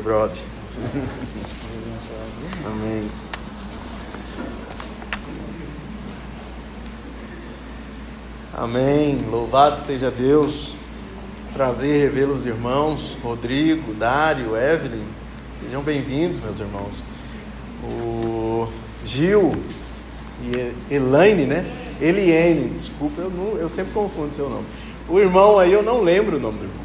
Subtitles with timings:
[0.00, 0.42] brother.
[2.66, 3.10] Amém.
[8.54, 9.24] Amém.
[9.30, 10.74] Louvado seja Deus.
[11.52, 13.16] Prazer revê-los, os irmãos.
[13.22, 15.04] Rodrigo, Dário, Evelyn.
[15.60, 17.02] Sejam bem-vindos, meus irmãos.
[17.82, 18.68] O
[19.04, 19.52] Gil
[20.42, 21.64] e Elaine, né?
[22.00, 24.64] Eliane, desculpa, eu, não, eu sempre confundo seu nome.
[25.08, 26.80] O irmão aí, eu não lembro o nome do irmão.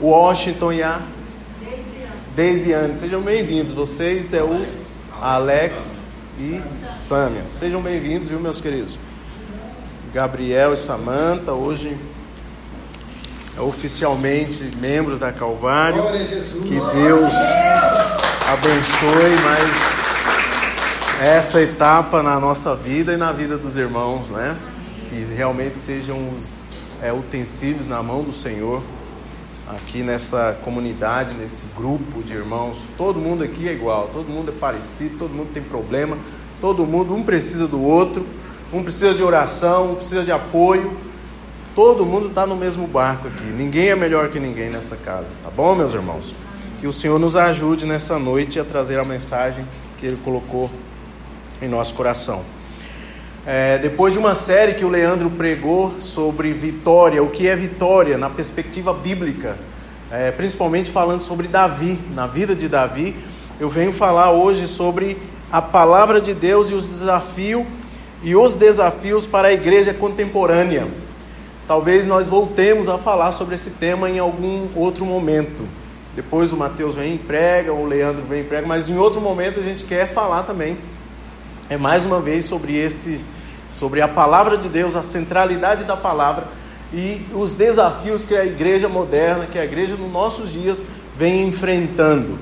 [0.00, 1.00] Washington a
[2.34, 2.94] Deisiane.
[2.94, 3.74] Sejam bem-vindos.
[3.74, 4.64] Vocês é o
[5.20, 5.96] Alex
[6.38, 6.62] e
[6.98, 7.42] Sâmia.
[7.42, 8.98] Sejam bem-vindos, viu, meus queridos?
[10.14, 11.94] Gabriel e Samanta, hoje
[13.58, 16.02] oficialmente membros da Calvário.
[16.62, 17.34] Que Deus
[18.50, 19.70] abençoe mais
[21.20, 24.56] essa etapa na nossa vida e na vida dos irmãos, né?
[25.10, 26.54] Que realmente sejam os
[27.02, 28.82] é, utensílios na mão do Senhor
[29.74, 32.78] aqui nessa comunidade, nesse grupo de irmãos.
[32.96, 36.16] Todo mundo aqui é igual, todo mundo é parecido, todo mundo tem problema,
[36.60, 38.26] todo mundo, um precisa do outro,
[38.72, 40.96] um precisa de oração, um precisa de apoio.
[41.74, 43.44] Todo mundo está no mesmo barco aqui.
[43.44, 46.34] Ninguém é melhor que ninguém nessa casa, tá bom, meus irmãos?
[46.80, 49.64] Que o Senhor nos ajude nessa noite a trazer a mensagem
[49.98, 50.70] que Ele colocou
[51.60, 52.42] em nosso coração.
[53.44, 58.16] É, depois de uma série que o Leandro pregou sobre vitória, o que é vitória
[58.16, 59.56] na perspectiva bíblica,
[60.12, 63.16] é, principalmente falando sobre Davi, na vida de Davi,
[63.58, 65.18] eu venho falar hoje sobre
[65.50, 67.66] a palavra de Deus e os desafios
[68.22, 70.86] e os desafios para a igreja contemporânea.
[71.66, 75.66] Talvez nós voltemos a falar sobre esse tema em algum outro momento.
[76.14, 79.58] Depois o Mateus vem e prega, o Leandro vem e prega, mas em outro momento
[79.58, 80.76] a gente quer falar também
[81.72, 83.30] é mais uma vez sobre esses,
[83.72, 86.46] sobre a palavra de Deus, a centralidade da palavra
[86.92, 90.84] e os desafios que a igreja moderna, que a igreja nos nossos dias
[91.16, 92.38] vem enfrentando.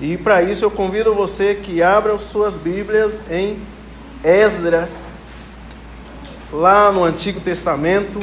[0.00, 3.60] E para isso eu convido você que abra suas Bíblias em
[4.24, 4.88] Esdra,
[6.52, 8.20] lá no Antigo Testamento,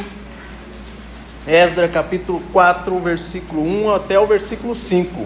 [1.47, 5.25] Esdra capítulo 4, versículo 1 até o versículo 5.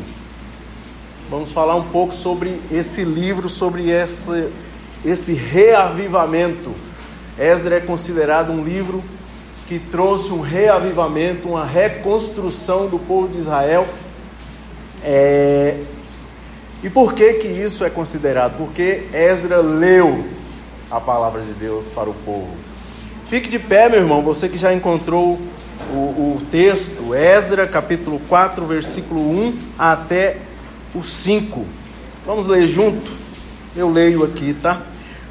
[1.28, 4.52] Vamos falar um pouco sobre esse livro, sobre essa
[5.06, 6.72] esse reavivamento.
[7.38, 9.04] Esdra é considerado um livro
[9.68, 13.88] que trouxe um reavivamento, uma reconstrução do povo de Israel.
[15.04, 15.80] É...
[16.84, 18.58] E por que que isso é considerado?
[18.58, 20.26] Porque Esdra leu
[20.92, 22.50] a palavra de Deus para o povo.
[23.26, 25.40] Fique de pé, meu irmão, você que já encontrou
[25.92, 30.38] o, o texto, Esdra, capítulo 4, versículo 1 até
[30.94, 31.66] o 5.
[32.26, 33.12] Vamos ler junto?
[33.76, 34.82] Eu leio aqui, tá?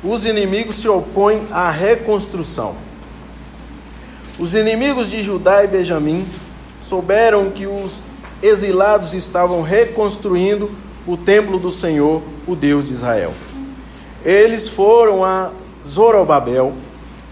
[0.03, 2.75] Os inimigos se opõem à reconstrução.
[4.39, 6.27] Os inimigos de Judá e Benjamim
[6.83, 8.03] souberam que os
[8.43, 10.71] exilados estavam reconstruindo
[11.07, 13.33] o templo do Senhor, o Deus de Israel.
[14.25, 15.51] Eles foram a
[15.87, 16.73] Zorobabel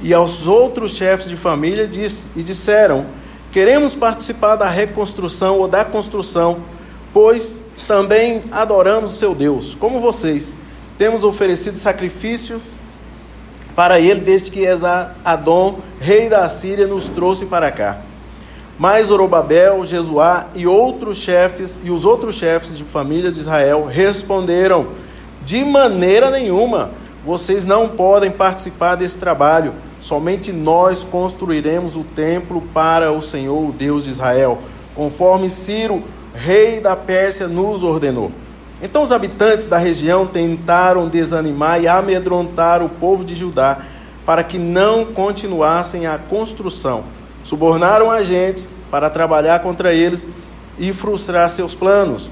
[0.00, 1.88] e aos outros chefes de família
[2.37, 3.06] e disseram:
[3.50, 6.58] Queremos participar da reconstrução ou da construção,
[7.12, 10.54] pois também adoramos o seu Deus, como vocês
[11.00, 12.61] temos oferecido sacrifício
[13.75, 14.66] para ele desde que
[15.25, 18.00] Adom, rei da Síria, nos trouxe para cá.
[18.78, 24.88] Mas Zorobabel, Jesuá e outros chefes e os outros chefes de família de Israel responderam:
[25.43, 26.91] De maneira nenhuma,
[27.25, 29.72] vocês não podem participar desse trabalho.
[29.99, 34.59] Somente nós construiremos o templo para o Senhor, o Deus de Israel,
[34.94, 38.31] conforme Ciro, rei da Pérsia, nos ordenou.
[38.82, 43.78] Então os habitantes da região tentaram desanimar e amedrontar o povo de Judá
[44.24, 47.04] para que não continuassem a construção.
[47.44, 50.26] Subornaram agentes para trabalhar contra eles
[50.78, 52.30] e frustrar seus planos.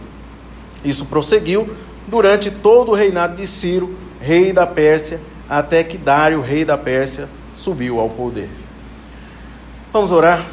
[0.84, 1.68] Isso prosseguiu
[2.06, 7.28] durante todo o reinado de Ciro, rei da Pérsia, até que Dário, rei da Pérsia,
[7.54, 8.48] subiu ao poder.
[9.92, 10.46] Vamos orar?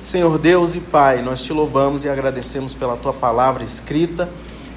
[0.00, 4.28] Senhor Deus e Pai, nós te louvamos e agradecemos pela tua palavra escrita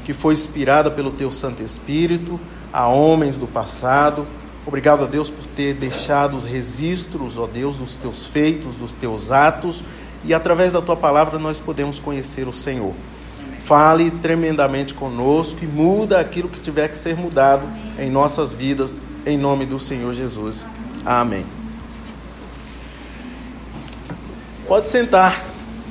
[0.03, 2.39] que foi inspirada pelo teu Santo Espírito
[2.71, 4.25] a homens do passado.
[4.65, 9.29] Obrigado a Deus por ter deixado os registros, ó Deus, dos teus feitos, dos teus
[9.29, 9.83] atos,
[10.23, 12.93] e através da tua palavra nós podemos conhecer o Senhor.
[13.59, 17.65] Fale tremendamente conosco e muda aquilo que tiver que ser mudado
[17.99, 20.65] em nossas vidas, em nome do Senhor Jesus.
[21.05, 21.45] Amém.
[24.67, 25.43] Pode sentar.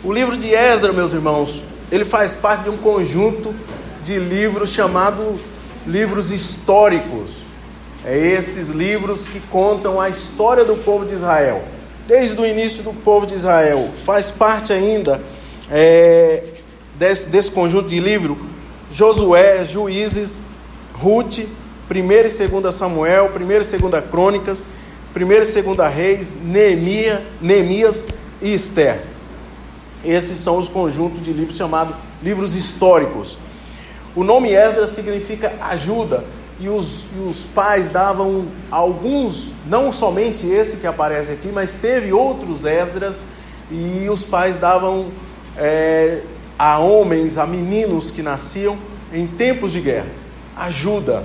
[0.02, 3.54] O livro de Esdra, meus irmãos, ele faz parte de um conjunto
[4.04, 5.40] de livros chamados
[5.86, 7.40] livros históricos.
[8.04, 11.62] É esses livros que contam a história do povo de Israel,
[12.06, 13.90] desde o início do povo de Israel.
[13.94, 15.22] Faz parte ainda
[15.70, 16.42] é,
[16.98, 18.36] desse, desse conjunto de livro,
[18.90, 20.42] Josué, Juízes,
[20.94, 21.38] Ruth,
[21.88, 24.66] 1 e 2 Samuel, 1 e 2 Crônicas,
[25.14, 28.08] 1 e 2 Reis, Neemia, Neemias
[28.40, 29.00] e Esther.
[30.04, 33.38] Esses são os conjuntos de livros chamados livros históricos.
[34.14, 36.24] O nome Esdras significa ajuda,
[36.60, 42.12] e os, e os pais davam alguns, não somente esse que aparece aqui, mas teve
[42.12, 43.20] outros Esdras,
[43.70, 45.06] e os pais davam
[45.56, 46.20] é,
[46.58, 48.76] a homens, a meninos que nasciam
[49.12, 50.22] em tempos de guerra
[50.56, 51.24] ajuda.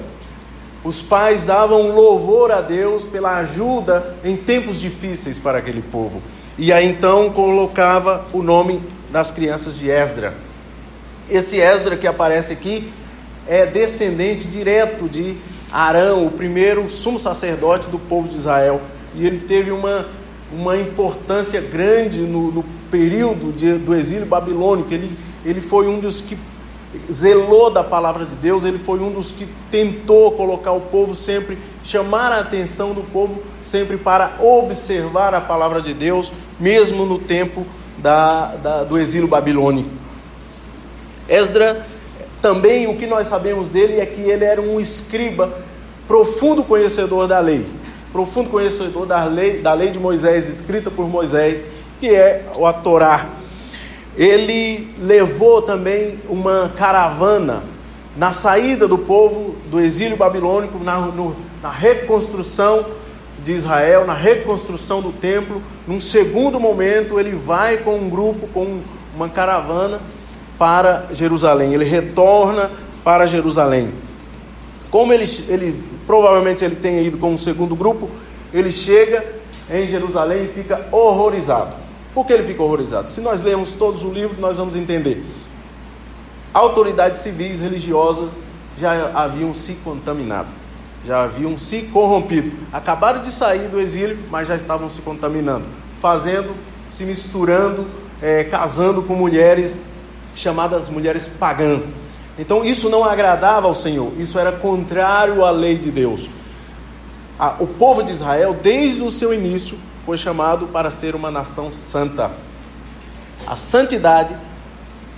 [0.84, 6.22] Os pais davam louvor a Deus pela ajuda em tempos difíceis para aquele povo.
[6.58, 8.82] E aí então colocava o nome
[9.12, 10.34] das crianças de Esdra.
[11.30, 12.92] Esse Esdra que aparece aqui
[13.48, 15.36] é descendente direto de
[15.72, 18.80] Arão, o primeiro sumo sacerdote do povo de Israel.
[19.14, 20.06] E ele teve uma,
[20.54, 24.94] uma importância grande no, no período de, do exílio babilônico.
[24.94, 25.10] Ele,
[25.44, 26.38] ele foi um dos que
[27.12, 31.58] zelou da palavra de Deus, ele foi um dos que tentou colocar o povo sempre,
[31.84, 37.66] chamar a atenção do povo sempre para observar a palavra de Deus, mesmo no tempo
[37.98, 40.07] da, da, do exílio babilônico.
[41.30, 41.86] Esdra,
[42.42, 45.52] também o que nós sabemos dele é que ele era um escriba,
[46.08, 47.66] profundo conhecedor da lei,
[48.14, 51.66] profundo conhecedor da lei, da lei de Moisés, escrita por Moisés,
[52.00, 53.28] que é a Torá.
[54.16, 57.64] Ele levou também uma caravana
[58.16, 62.86] na saída do povo do exílio babilônico, na, no, na reconstrução
[63.44, 65.62] de Israel, na reconstrução do templo.
[65.88, 68.80] Num segundo momento, ele vai com um grupo, com
[69.16, 70.00] uma caravana
[70.58, 71.74] para Jerusalém.
[71.74, 72.72] Ele retorna
[73.04, 73.94] para Jerusalém.
[74.90, 78.10] Como ele, ele provavelmente ele tenha ido com um segundo grupo,
[78.54, 79.26] ele chega
[79.70, 81.76] em Jerusalém e fica horrorizado.
[82.14, 83.12] Por que ele fica horrorizado?
[83.12, 85.24] Se nós lemos todos o livro, nós vamos entender.
[86.54, 88.42] Autoridades civis religiosas
[88.80, 90.50] já haviam se contaminado,
[91.06, 92.52] já haviam se corrompido.
[92.72, 95.66] Acabaram de sair do exílio, mas já estavam se contaminando,
[96.02, 96.56] fazendo,
[96.90, 97.86] se misturando,
[98.22, 99.82] é, casando com mulheres
[100.38, 101.96] chamadas mulheres pagãs.
[102.40, 106.30] Então isso não agradava ao Senhor, isso era contrário à lei de Deus.
[107.60, 112.32] O povo de Israel, desde o seu início, foi chamado para ser uma nação santa.
[113.46, 114.36] A santidade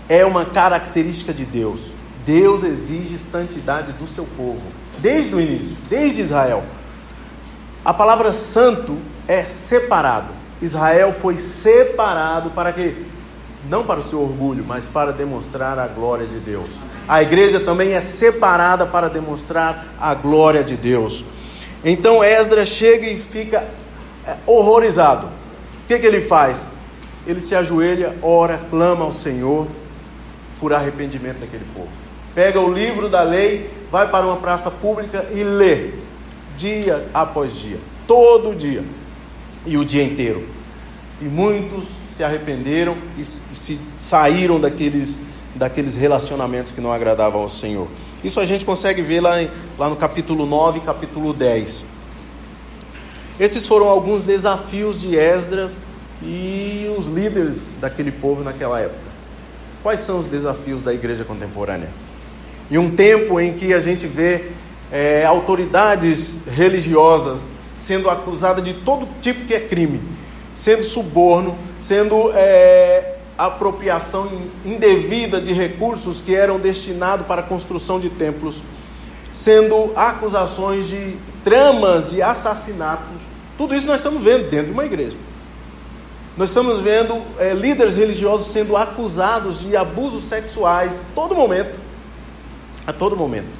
[0.07, 1.91] é uma característica de Deus.
[2.25, 4.61] Deus exige santidade do seu povo,
[4.99, 6.63] desde o início, desde Israel.
[7.83, 10.33] A palavra santo é separado.
[10.61, 13.05] Israel foi separado para que
[13.69, 16.67] não para o seu orgulho, mas para demonstrar a glória de Deus.
[17.07, 21.23] A igreja também é separada para demonstrar a glória de Deus.
[21.85, 23.63] Então Esdras chega e fica
[24.27, 25.27] é, horrorizado.
[25.27, 26.67] O que, que ele faz?
[27.25, 29.67] Ele se ajoelha, ora, clama ao Senhor
[30.59, 31.89] por arrependimento daquele povo.
[32.33, 35.91] Pega o livro da lei, vai para uma praça pública e lê,
[36.57, 37.77] dia após dia,
[38.07, 38.83] todo dia
[39.65, 40.58] e o dia inteiro.
[41.21, 45.19] E muitos se arrependeram e se saíram daqueles,
[45.53, 47.87] daqueles relacionamentos que não agradavam ao Senhor.
[48.23, 51.85] Isso a gente consegue ver lá, em, lá no capítulo 9 e capítulo 10.
[53.39, 55.81] Esses foram alguns desafios de Esdras
[56.21, 59.09] e os líderes daquele povo naquela época.
[59.81, 61.89] Quais são os desafios da igreja contemporânea?
[62.69, 64.51] Em um tempo em que a gente vê
[64.91, 67.47] é, autoridades religiosas
[67.79, 70.01] sendo acusadas de todo tipo que é crime,
[70.59, 74.29] sendo suborno, sendo é, apropriação
[74.65, 78.61] indevida de recursos que eram destinados para a construção de templos,
[79.31, 83.21] sendo acusações de tramas de assassinatos.
[83.57, 85.15] Tudo isso nós estamos vendo dentro de uma igreja.
[86.35, 91.79] Nós estamos vendo é, líderes religiosos sendo acusados de abusos sexuais todo momento.
[92.85, 93.57] A todo momento.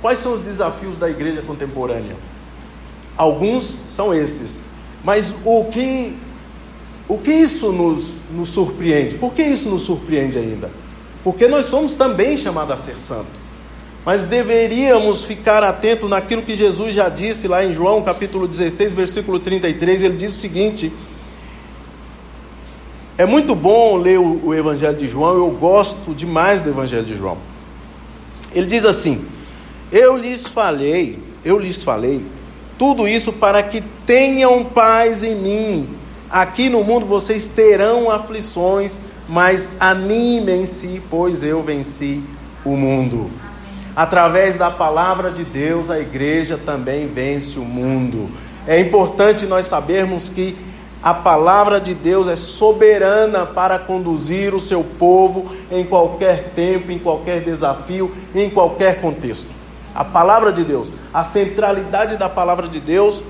[0.00, 2.16] Quais são os desafios da igreja contemporânea?
[3.14, 4.62] Alguns são esses.
[5.04, 6.16] Mas o que,
[7.08, 9.16] o que isso nos, nos surpreende?
[9.16, 10.70] Por que isso nos surpreende ainda?
[11.22, 13.38] Porque nós somos também chamados a ser santo.
[14.04, 19.38] Mas deveríamos ficar atentos naquilo que Jesus já disse lá em João capítulo 16, versículo
[19.38, 20.02] 33.
[20.02, 20.92] Ele diz o seguinte:
[23.18, 27.16] É muito bom ler o, o Evangelho de João, eu gosto demais do Evangelho de
[27.16, 27.36] João.
[28.54, 29.22] Ele diz assim:
[29.92, 32.24] Eu lhes falei, eu lhes falei
[32.78, 35.98] tudo isso para que tenham paz em mim.
[36.30, 38.98] Aqui no mundo vocês terão aflições,
[39.28, 42.22] mas animem-se, pois eu venci
[42.64, 43.30] o mundo.
[43.94, 48.30] Através da palavra de Deus, a igreja também vence o mundo.
[48.66, 50.56] É importante nós sabermos que
[51.00, 56.98] A palavra de Deus é soberana para conduzir o seu povo em qualquer tempo, em
[56.98, 59.48] qualquer desafio, em qualquer contexto.
[59.94, 63.22] A palavra de Deus, a centralidade da palavra de Deus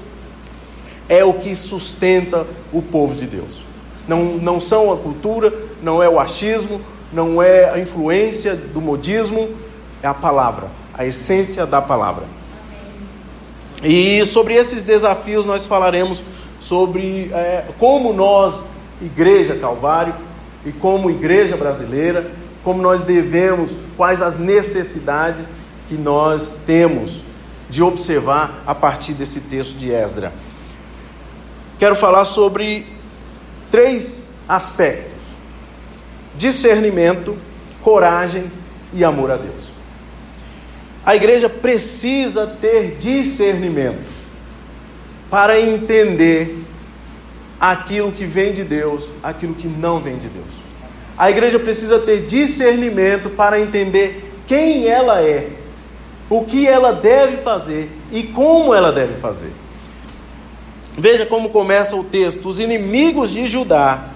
[1.08, 3.62] é o que sustenta o povo de Deus.
[4.06, 6.80] Não, não são a cultura, não é o achismo,
[7.12, 9.48] não é a influência do modismo,
[10.02, 12.24] é a palavra, a essência da palavra.
[13.82, 16.22] E sobre esses desafios nós falaremos
[16.60, 18.64] sobre é, como nós,
[19.00, 20.14] Igreja Calvário,
[20.64, 22.30] e como igreja brasileira,
[22.64, 25.52] como nós devemos, quais as necessidades
[25.88, 27.22] que nós temos
[27.70, 30.32] de observar a partir desse texto de Esdra.
[31.78, 32.86] Quero falar sobre
[33.70, 35.18] três aspectos:
[36.36, 37.36] discernimento,
[37.82, 38.50] coragem
[38.92, 39.68] e amor a Deus.
[41.06, 44.18] A igreja precisa ter discernimento
[45.30, 46.58] para entender
[47.60, 50.46] aquilo que vem de Deus, aquilo que não vem de Deus.
[51.16, 55.50] A igreja precisa ter discernimento para entender quem ela é,
[56.30, 59.52] o que ela deve fazer e como ela deve fazer.
[60.98, 64.08] Veja como começa o texto: os inimigos de Judá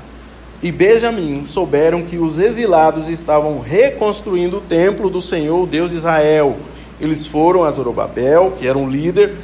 [0.60, 6.56] e Benjamim souberam que os exilados estavam reconstruindo o templo do Senhor, Deus de Israel.
[7.00, 9.36] Eles foram a Zorobabel, que era um líder,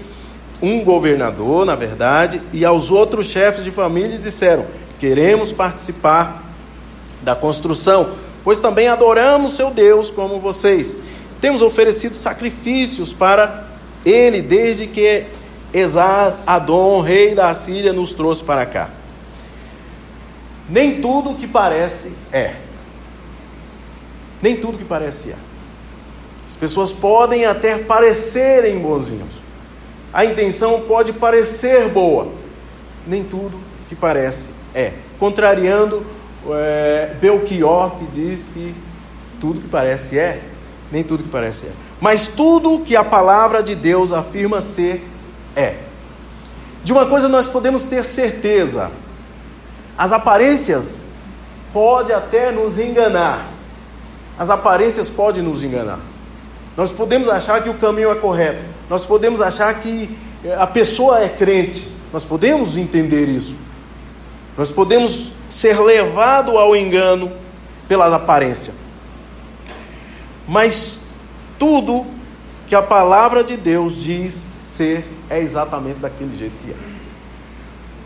[0.61, 4.66] um governador, na verdade, e aos outros chefes de famílias disseram:
[4.99, 6.42] Queremos participar
[7.23, 8.11] da construção,
[8.42, 10.97] pois também adoramos seu Deus como vocês.
[11.40, 13.68] Temos oferecido sacrifícios para
[14.04, 15.25] ele desde que
[15.72, 18.90] Esar-Adon, rei da Síria, nos trouxe para cá.
[20.68, 22.54] Nem tudo que parece é.
[24.40, 25.37] Nem tudo que parece é.
[26.46, 29.32] As pessoas podem até parecerem bonzinhos.
[30.12, 32.28] A intenção pode parecer boa.
[33.06, 34.92] Nem tudo que parece é.
[35.18, 36.04] Contrariando
[36.50, 38.75] é, Belchior, que diz que
[39.40, 40.42] tudo que parece é,
[40.90, 41.72] nem tudo que parece é.
[42.00, 45.06] Mas tudo que a palavra de Deus afirma ser
[45.58, 45.76] é.
[46.84, 48.90] De uma coisa nós podemos ter certeza:
[49.96, 51.00] as aparências
[51.72, 53.46] podem até nos enganar.
[54.38, 55.98] As aparências podem nos enganar.
[56.76, 58.62] Nós podemos achar que o caminho é correto.
[58.88, 61.88] Nós podemos achar que eh, a pessoa é crente.
[62.12, 63.56] Nós podemos entender isso.
[64.56, 67.32] Nós podemos ser levado ao engano
[67.88, 68.72] pela aparência.
[70.46, 71.02] Mas
[71.58, 72.06] tudo
[72.68, 76.76] que a palavra de Deus diz ser é exatamente daquele jeito que é.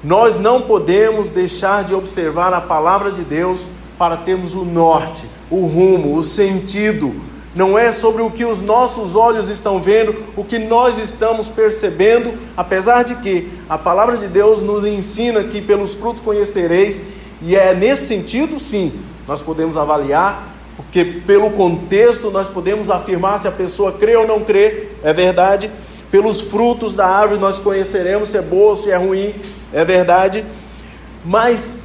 [0.02, 3.60] Nós não podemos deixar de observar a palavra de Deus
[3.98, 7.14] para termos o norte, o rumo, o sentido.
[7.54, 12.32] Não é sobre o que os nossos olhos estão vendo, o que nós estamos percebendo,
[12.56, 17.04] apesar de que a palavra de Deus nos ensina que pelos frutos conhecereis,
[17.42, 18.92] e é nesse sentido, sim,
[19.28, 24.40] nós podemos avaliar, porque pelo contexto nós podemos afirmar se a pessoa crê ou não
[24.40, 25.70] crê, é verdade,
[26.12, 29.34] pelos frutos da árvore nós conheceremos se é boa se é ruim,
[29.72, 30.44] é verdade.
[31.24, 31.78] Mas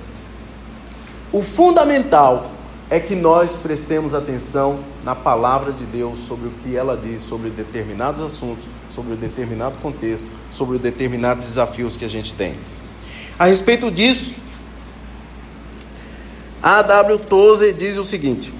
[1.31, 2.51] o fundamental
[2.89, 7.49] é que nós prestemos atenção na palavra de Deus sobre o que ela diz sobre
[7.49, 12.55] determinados assuntos, sobre o determinado contexto, sobre determinados desafios que a gente tem.
[13.39, 14.33] A respeito disso,
[16.61, 17.17] a W.
[17.19, 18.53] Tozer diz o seguinte: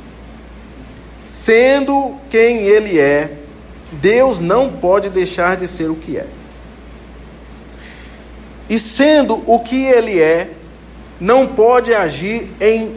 [1.22, 3.47] sendo quem ele é,
[3.92, 6.28] Deus não pode deixar de ser o que é.
[8.70, 10.52] E sendo o que ele é,
[11.20, 12.96] não pode agir em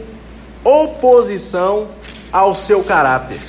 [0.63, 1.87] oposição
[2.31, 3.39] ao seu caráter.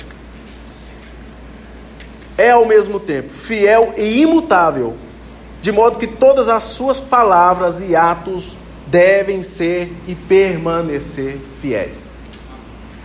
[2.37, 4.95] É ao mesmo tempo fiel e imutável,
[5.61, 8.57] de modo que todas as suas palavras e atos
[8.87, 12.11] devem ser e permanecer fiéis.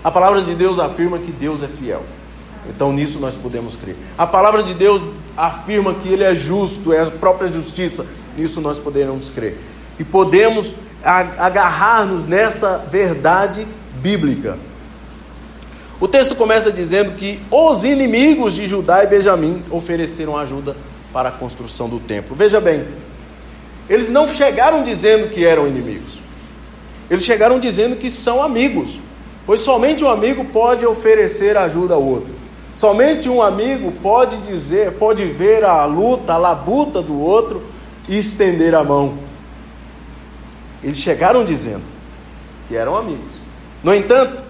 [0.02, 2.04] A palavra de Deus afirma que Deus é fiel.
[2.68, 3.96] Então nisso nós podemos crer.
[4.16, 5.02] A palavra de Deus
[5.36, 8.04] afirma que Ele é justo, é a própria justiça.
[8.36, 9.58] Nisso nós podemos crer.
[9.98, 13.66] E podemos agarrar-nos nessa verdade
[14.00, 14.58] bíblica.
[16.00, 20.76] O texto começa dizendo que os inimigos de Judá e Benjamim ofereceram ajuda
[21.12, 22.36] para a construção do templo.
[22.36, 22.86] Veja bem,
[23.88, 26.18] eles não chegaram dizendo que eram inimigos.
[27.10, 29.00] Eles chegaram dizendo que são amigos,
[29.46, 32.37] pois somente um amigo pode oferecer ajuda ao outro.
[32.78, 37.60] Somente um amigo pode dizer, pode ver a luta, a labuta do outro
[38.08, 39.18] e estender a mão.
[40.80, 41.82] Eles chegaram dizendo
[42.68, 43.32] que eram amigos.
[43.82, 44.44] No entanto,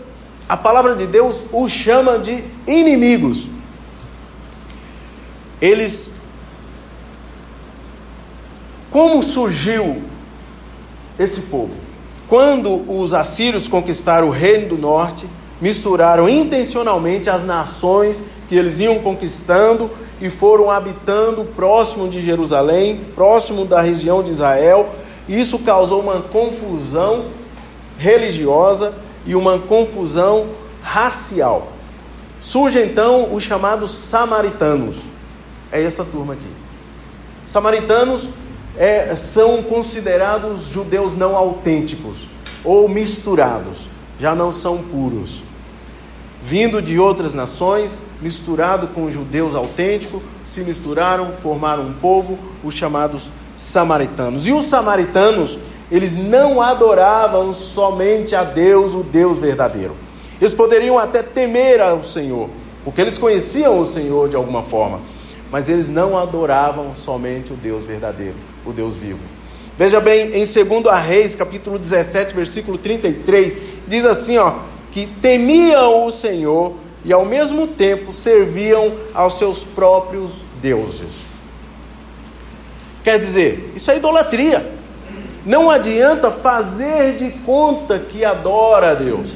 [0.46, 3.48] a palavra de Deus os chama de inimigos.
[5.58, 6.12] Eles.
[8.90, 10.02] Como surgiu
[11.18, 11.74] esse povo.
[12.28, 15.26] Quando os assírios conquistaram o reino do norte,
[15.60, 23.64] misturaram intencionalmente as nações que eles iam conquistando e foram habitando próximo de Jerusalém, próximo
[23.64, 24.94] da região de Israel.
[25.28, 27.26] Isso causou uma confusão
[27.98, 28.94] religiosa
[29.26, 30.46] e uma confusão
[30.82, 31.72] racial.
[32.40, 35.02] Surge então os chamados samaritanos.
[35.70, 36.50] É essa turma aqui.
[37.46, 38.28] Samaritanos
[38.76, 42.26] é, são considerados judeus não autênticos
[42.64, 43.88] ou misturados,
[44.20, 45.47] já não são puros.
[46.42, 52.74] Vindo de outras nações, misturado com os judeus autênticos, se misturaram, formaram um povo, os
[52.74, 54.46] chamados samaritanos.
[54.46, 55.58] E os samaritanos,
[55.90, 59.96] eles não adoravam somente a Deus, o Deus verdadeiro.
[60.40, 62.48] Eles poderiam até temer ao Senhor,
[62.84, 65.00] porque eles conheciam o Senhor de alguma forma,
[65.50, 69.18] mas eles não adoravam somente o Deus verdadeiro, o Deus vivo.
[69.76, 70.56] Veja bem, em 2
[71.04, 74.54] Reis, capítulo 17, versículo 33, diz assim, ó,
[74.98, 76.74] que temiam o Senhor
[77.04, 81.22] e ao mesmo tempo serviam aos seus próprios deuses.
[83.04, 84.68] Quer dizer, isso é idolatria.
[85.46, 89.30] Não adianta fazer de conta que adora a Deus.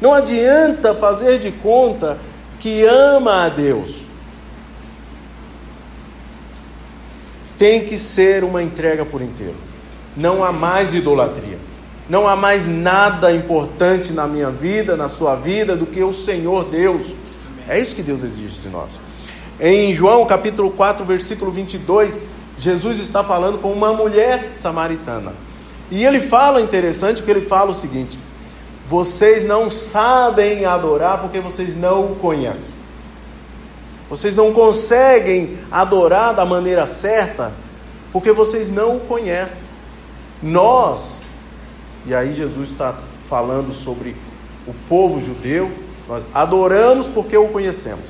[0.00, 2.16] Não adianta fazer de conta
[2.58, 3.98] que ama a Deus.
[7.58, 9.56] Tem que ser uma entrega por inteiro.
[10.16, 11.58] Não há mais idolatria.
[12.08, 16.64] Não há mais nada importante na minha vida, na sua vida, do que o Senhor
[16.64, 17.14] Deus.
[17.68, 18.98] É isso que Deus exige de nós.
[19.60, 22.18] Em João capítulo 4, versículo 22,
[22.58, 25.32] Jesus está falando com uma mulher samaritana.
[25.90, 28.18] E ele fala, interessante, que ele fala o seguinte:
[28.88, 32.74] Vocês não sabem adorar porque vocês não o conhecem.
[34.10, 37.52] Vocês não conseguem adorar da maneira certa
[38.12, 39.74] porque vocês não o conhecem.
[40.42, 41.21] Nós
[42.06, 42.96] e aí Jesus está
[43.28, 44.16] falando sobre
[44.66, 45.70] o povo judeu.
[46.08, 48.08] Nós adoramos porque o conhecemos.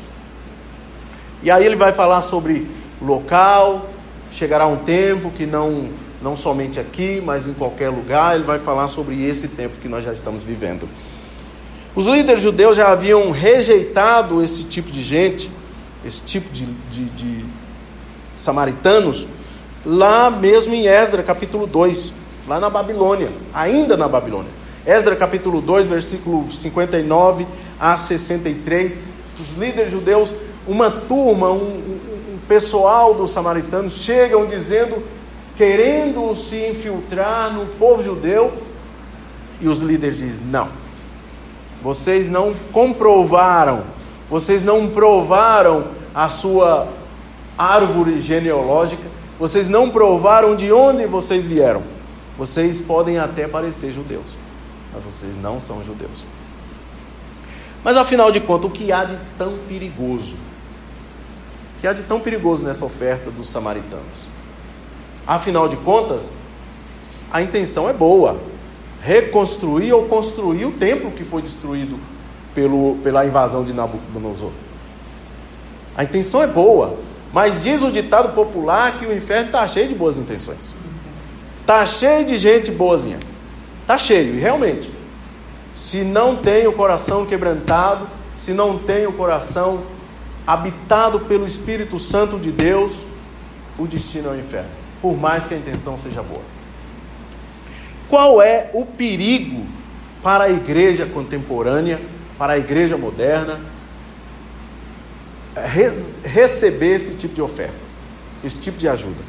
[1.43, 2.67] E aí ele vai falar sobre
[3.01, 3.91] local.
[4.33, 5.91] Chegará um tempo que não
[6.23, 8.35] não somente aqui, mas em qualquer lugar.
[8.35, 10.89] Ele vai falar sobre esse tempo que nós já estamos vivendo.
[11.95, 15.51] Os líderes judeus já haviam rejeitado esse tipo de gente,
[16.05, 17.45] esse tipo de, de, de
[18.35, 19.27] samaritanos,
[19.85, 24.51] lá mesmo em Esdra capítulo 2 lá na Babilônia, ainda na Babilônia.
[24.85, 27.47] Esdra capítulo 2, versículo 59
[27.79, 28.99] a 63.
[29.41, 30.35] Os líderes judeus,
[30.67, 35.03] uma turma, um, um, um pessoal dos samaritanos chegam dizendo,
[35.57, 38.53] querendo se infiltrar no povo judeu,
[39.61, 40.69] e os líderes dizem: não,
[41.83, 43.85] vocês não comprovaram,
[44.29, 46.89] vocês não provaram a sua
[47.57, 49.05] árvore genealógica,
[49.39, 51.83] vocês não provaram de onde vocês vieram.
[52.37, 54.27] Vocês podem até parecer judeus,
[54.93, 56.25] mas vocês não são judeus.
[57.85, 60.37] Mas afinal de contas, o que há de tão perigoso?
[61.77, 64.33] O que há de tão perigoso nessa oferta dos samaritanos?
[65.27, 66.31] Afinal de contas,
[67.31, 68.41] a intenção é boa.
[69.03, 71.99] Reconstruir ou construir o templo que foi destruído
[72.55, 74.53] pelo, pela invasão de Nabucodonosor.
[75.97, 76.97] A intenção é boa,
[77.33, 80.73] mas diz o ditado popular que o inferno está cheio de boas intenções.
[81.67, 83.19] Tá cheio de gente boazinha.
[83.87, 84.93] Tá cheio, e realmente.
[85.75, 88.07] Se não tem o coração quebrantado,
[88.39, 89.83] se não tem o coração
[90.47, 92.99] habitado pelo Espírito Santo de Deus,
[93.79, 94.71] o destino é o inferno,
[95.01, 96.43] por mais que a intenção seja boa.
[98.09, 99.65] Qual é o perigo
[100.23, 102.01] para a igreja contemporânea,
[102.37, 103.61] para a igreja moderna,
[106.25, 108.01] receber esse tipo de ofertas,
[108.45, 109.23] esse tipo de ajuda,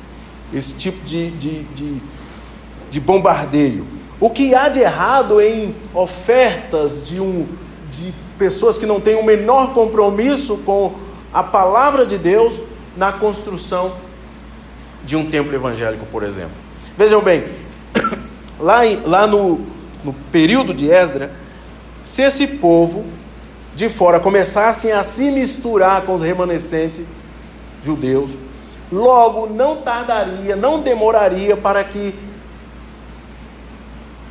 [0.53, 2.01] esse tipo de, de, de
[2.93, 3.87] de bombardeio.
[4.19, 7.47] O que há de errado em ofertas de, um,
[7.91, 10.93] de pessoas que não têm o menor compromisso com
[11.33, 12.61] a palavra de Deus
[12.95, 13.95] na construção
[15.03, 16.51] de um templo evangélico, por exemplo?
[16.95, 17.45] Vejam bem,
[18.61, 19.61] lá, em, lá no,
[20.03, 21.31] no período de Esdra,
[22.03, 23.05] se esse povo
[23.73, 27.15] de fora começassem a se misturar com os remanescentes
[27.83, 28.29] judeus,
[28.91, 32.13] logo não tardaria, não demoraria para que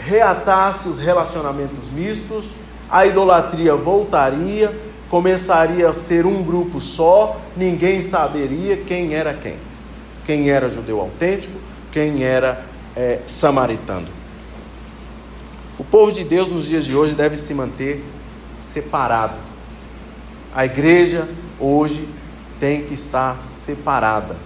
[0.04, 2.50] reatasse os relacionamentos mistos,
[2.90, 4.74] a idolatria voltaria,
[5.08, 9.56] começaria a ser um grupo só, ninguém saberia quem era quem.
[10.24, 11.58] Quem era judeu autêntico,
[11.90, 12.64] quem era
[12.96, 14.08] é, samaritano.
[15.78, 18.04] O povo de Deus nos dias de hoje deve se manter
[18.60, 19.36] separado.
[20.54, 22.08] A igreja hoje
[22.60, 24.36] tem que estar separada,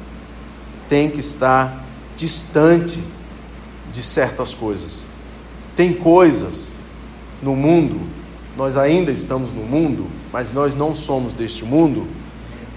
[0.88, 1.84] tem que estar
[2.16, 3.02] distante
[3.92, 5.05] de certas coisas.
[5.76, 6.70] Tem coisas
[7.42, 8.00] no mundo,
[8.56, 12.08] nós ainda estamos no mundo, mas nós não somos deste mundo.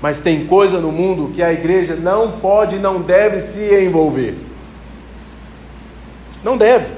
[0.02, 4.36] Mas tem coisa no mundo que a igreja não pode e não deve se envolver.
[6.44, 6.92] Não deve.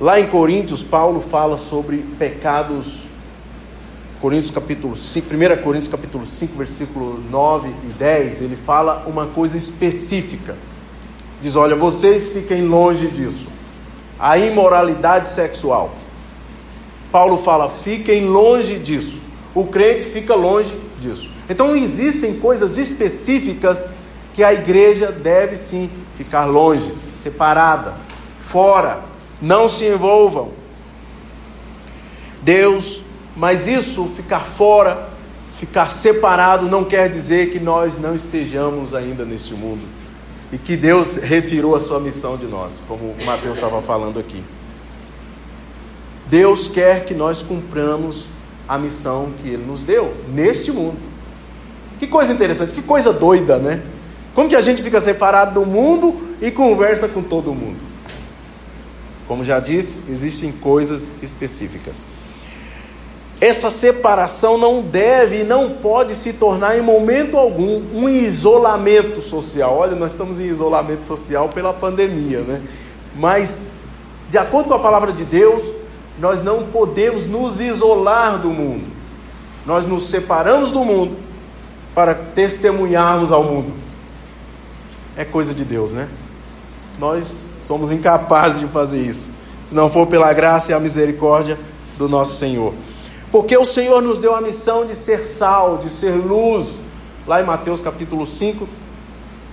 [0.00, 3.04] Lá em Coríntios, Paulo fala sobre pecados.
[4.20, 9.56] Coríntios capítulo 5, 1 Coríntios capítulo 5, versículo 9 e 10, ele fala uma coisa
[9.56, 10.56] específica.
[11.44, 13.48] Diz: "Olha, vocês fiquem longe disso.
[14.18, 15.94] A imoralidade sexual.
[17.12, 19.20] Paulo fala: "Fiquem longe disso".
[19.54, 21.30] O crente fica longe disso.
[21.46, 23.90] Então existem coisas específicas
[24.32, 27.92] que a igreja deve sim ficar longe, separada,
[28.40, 29.02] fora.
[29.42, 30.48] Não se envolvam.
[32.40, 33.04] Deus,
[33.36, 35.10] mas isso ficar fora,
[35.58, 40.03] ficar separado, não quer dizer que nós não estejamos ainda neste mundo
[40.54, 44.40] e que Deus retirou a sua missão de nós, como o Mateus estava falando aqui.
[46.28, 48.28] Deus quer que nós cumpramos
[48.68, 50.98] a missão que Ele nos deu neste mundo.
[51.98, 53.82] Que coisa interessante, que coisa doida, né?
[54.32, 57.80] Como que a gente fica separado do mundo e conversa com todo mundo?
[59.26, 62.04] Como já disse, existem coisas específicas.
[63.40, 69.76] Essa separação não deve e não pode se tornar em momento algum um isolamento social.
[69.76, 72.62] Olha, nós estamos em isolamento social pela pandemia, né?
[73.16, 73.64] Mas,
[74.30, 75.62] de acordo com a palavra de Deus,
[76.18, 78.84] nós não podemos nos isolar do mundo.
[79.66, 81.16] Nós nos separamos do mundo
[81.94, 83.72] para testemunharmos ao mundo.
[85.16, 86.08] É coisa de Deus, né?
[86.98, 89.30] Nós somos incapazes de fazer isso.
[89.66, 91.58] Se não for pela graça e a misericórdia
[91.96, 92.74] do nosso Senhor.
[93.34, 96.78] Porque o Senhor nos deu a missão de ser sal, de ser luz.
[97.26, 98.68] Lá em Mateus capítulo 5,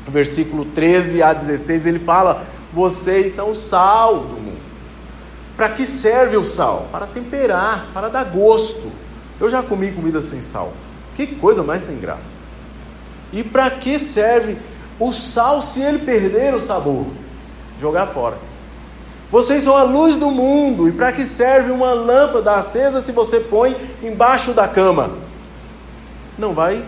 [0.08, 4.62] versículo 13 a 16, ele fala: Vocês são o sal do mundo.
[5.58, 6.90] Para que serve o sal?
[6.92, 8.92] Para temperar, para dar gosto.
[9.40, 10.74] Eu já comi comida sem sal.
[11.16, 12.36] Que coisa mais sem graça.
[13.34, 14.58] E para que serve
[15.00, 17.08] o sal se ele perder o sabor?
[17.82, 18.38] Jogar fora.
[19.32, 20.90] Vocês são a luz do mundo.
[20.90, 25.12] E para que serve uma lâmpada acesa se você põe embaixo da cama?
[26.38, 26.84] Não vai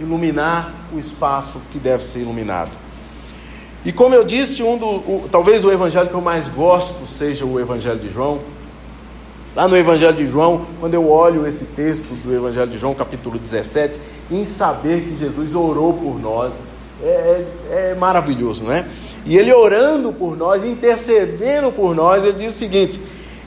[0.00, 2.70] iluminar o espaço que deve ser iluminado.
[3.84, 7.44] E como eu disse, um do, o, talvez o evangelho que eu mais gosto seja
[7.44, 8.38] o evangelho de João.
[9.54, 13.38] Lá no evangelho de João, quando eu olho esse texto do evangelho de João, capítulo
[13.38, 16.54] 17, em saber que Jesus orou por nós,
[17.02, 18.86] é, é, é maravilhoso, não é?
[19.24, 23.00] E ele orando por nós, intercedendo por nós, ele diz o seguinte: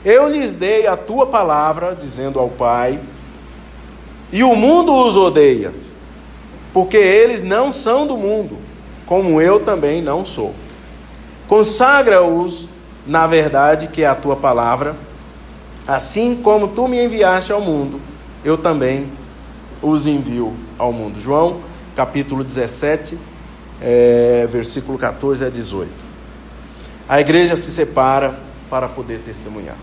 [0.04, 2.98] Eu lhes dei a tua palavra, dizendo ao Pai,
[4.32, 5.72] e o mundo os odeia,
[6.72, 8.58] porque eles não são do mundo
[9.06, 10.52] como eu também não sou.
[11.48, 12.68] Consagra-os
[13.06, 14.96] na verdade, que é a tua palavra,
[15.86, 18.00] assim como tu me enviaste ao mundo,
[18.44, 19.06] eu também
[19.80, 21.20] os envio ao mundo.
[21.20, 21.60] João,
[21.94, 23.16] capítulo 17,
[23.80, 25.90] é, versículo 14 a 18.
[27.08, 28.34] A igreja se separa
[28.68, 29.76] para poder testemunhar.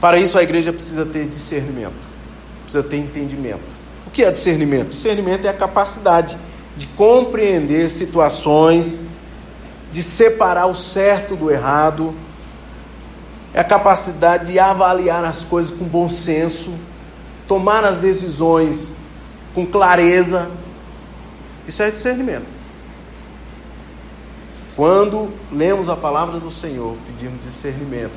[0.00, 2.08] Para isso, a igreja precisa ter discernimento,
[2.64, 3.82] precisa ter entendimento.
[4.06, 4.88] O que é discernimento?
[4.88, 6.36] Discernimento é a capacidade
[6.76, 8.98] de compreender situações,
[9.92, 12.14] de separar o certo do errado,
[13.54, 16.74] é a capacidade de avaliar as coisas com bom senso,
[17.46, 18.92] tomar as decisões
[19.54, 20.50] com clareza.
[21.66, 22.46] Isso é discernimento.
[24.74, 28.14] Quando lemos a palavra do Senhor, pedimos discernimento.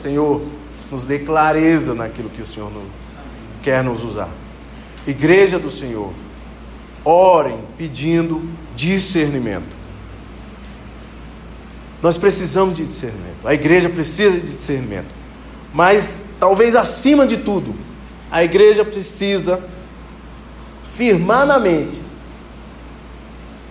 [0.00, 0.42] Senhor,
[0.90, 2.70] nos dê clareza naquilo que o Senhor
[3.62, 4.28] quer nos usar.
[5.06, 6.12] Igreja do Senhor,
[7.04, 8.42] orem pedindo
[8.76, 9.74] discernimento.
[12.02, 13.46] Nós precisamos de discernimento.
[13.46, 15.14] A igreja precisa de discernimento.
[15.72, 17.74] Mas, talvez acima de tudo,
[18.30, 19.60] a igreja precisa
[20.94, 21.98] firmar na mente,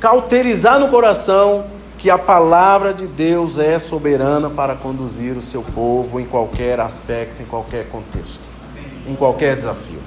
[0.04, 1.66] cauterizar no coração
[1.98, 7.42] que a palavra de Deus é soberana para conduzir o seu povo em qualquer aspecto,
[7.42, 8.42] em qualquer contexto,
[9.08, 10.02] em qualquer desafio.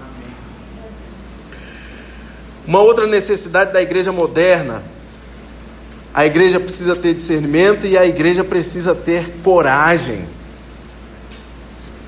[2.66, 4.82] Uma outra necessidade da igreja moderna.
[6.12, 10.26] A igreja precisa ter discernimento e a igreja precisa ter coragem.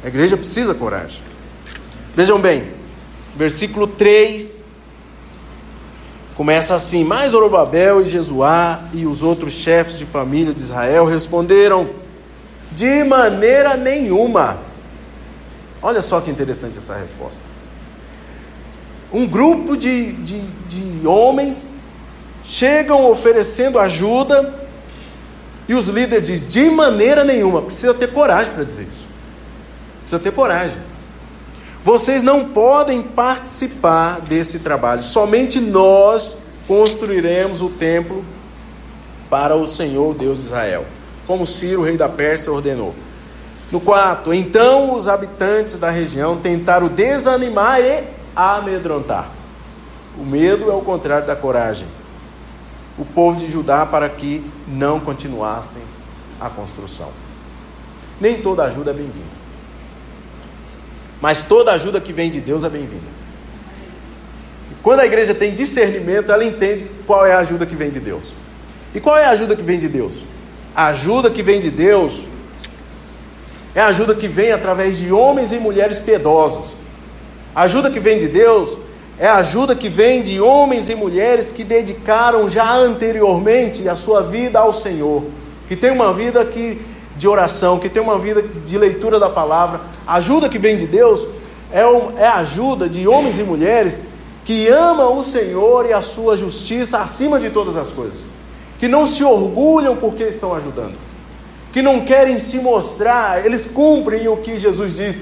[0.04, 1.22] A igreja precisa coragem.
[2.14, 2.70] Vejam bem,
[3.34, 4.67] versículo 3
[6.38, 11.86] começa assim: Mas Zorobabel e Jesuá e os outros chefes de família de Israel responderam:
[12.72, 14.56] De maneira nenhuma.
[15.82, 17.58] Olha só que interessante essa resposta
[19.12, 21.72] um grupo de, de, de homens
[22.44, 24.54] chegam oferecendo ajuda
[25.68, 29.06] e os líderes dizem: de maneira nenhuma, precisa ter coragem para dizer isso.
[30.00, 30.78] Precisa ter coragem.
[31.88, 38.22] Vocês não podem participar desse trabalho, somente nós construiremos o templo
[39.30, 40.84] para o Senhor Deus de Israel,
[41.26, 42.94] como Ciro, rei da Pérsia, ordenou.
[43.72, 48.04] No quarto, então os habitantes da região tentaram desanimar e
[48.36, 49.30] amedrontar.
[50.18, 51.88] O medo é o contrário da coragem.
[52.98, 55.82] O povo de Judá para que não continuassem
[56.38, 57.08] a construção.
[58.20, 59.37] Nem toda ajuda é bem-vinda.
[61.20, 63.18] Mas toda ajuda que vem de Deus é bem-vinda.
[64.82, 68.32] Quando a igreja tem discernimento, ela entende qual é a ajuda que vem de Deus.
[68.94, 70.22] E qual é a ajuda que vem de Deus?
[70.74, 72.22] A ajuda que vem de Deus
[73.74, 76.74] é a ajuda que vem através de homens e mulheres piedosos.
[77.54, 78.78] A ajuda que vem de Deus
[79.18, 84.22] é a ajuda que vem de homens e mulheres que dedicaram já anteriormente a sua
[84.22, 85.24] vida ao Senhor,
[85.66, 86.80] que tem uma vida que,
[87.18, 89.80] de oração, que tem uma vida de leitura da palavra.
[90.06, 91.26] A ajuda que vem de Deus
[91.70, 91.82] é,
[92.22, 94.04] é ajuda de homens e mulheres
[94.44, 98.24] que amam o Senhor e a sua justiça acima de todas as coisas,
[98.78, 100.94] que não se orgulham porque estão ajudando,
[101.70, 105.20] que não querem se mostrar, eles cumprem o que Jesus diz: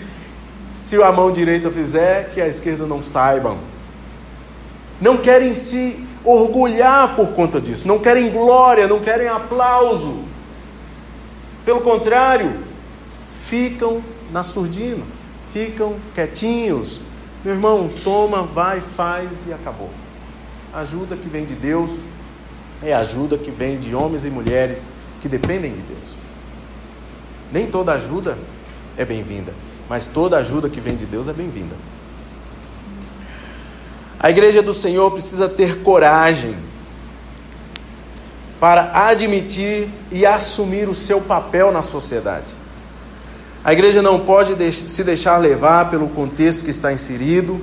[0.73, 3.59] se a mão direita fizer, que a esquerda não saibam.
[5.01, 10.21] Não querem se orgulhar por conta disso, não querem glória, não querem aplauso.
[11.67, 12.59] Pelo contrário,
[13.41, 14.01] ficam
[14.31, 15.03] na surdina,
[15.53, 17.01] ficam quietinhos.
[17.45, 19.91] Meu irmão, toma, vai, faz e acabou.
[20.73, 21.91] A ajuda que vem de Deus
[22.81, 24.89] é ajuda que vem de homens e mulheres
[25.21, 26.15] que dependem de Deus.
[27.53, 28.39] Nem toda ajuda
[28.97, 29.53] é bem-vinda,
[29.89, 31.75] mas toda ajuda que vem de Deus é bem-vinda.
[34.21, 36.57] A igreja do Senhor precisa ter coragem
[38.59, 42.55] para admitir e assumir o seu papel na sociedade.
[43.65, 47.61] A igreja não pode se deixar levar pelo contexto que está inserido,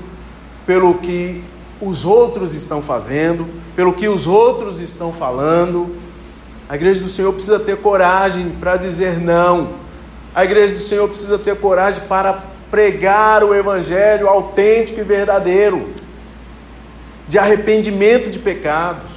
[0.65, 1.41] pelo que
[1.79, 5.95] os outros estão fazendo, pelo que os outros estão falando.
[6.67, 9.69] A igreja do Senhor precisa ter coragem para dizer não.
[10.36, 15.89] A igreja do Senhor precisa ter coragem para pregar o evangelho autêntico e verdadeiro
[17.27, 19.12] de arrependimento de pecados.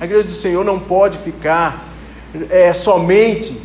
[0.00, 1.86] A igreja do Senhor não pode ficar
[2.48, 3.60] é, somente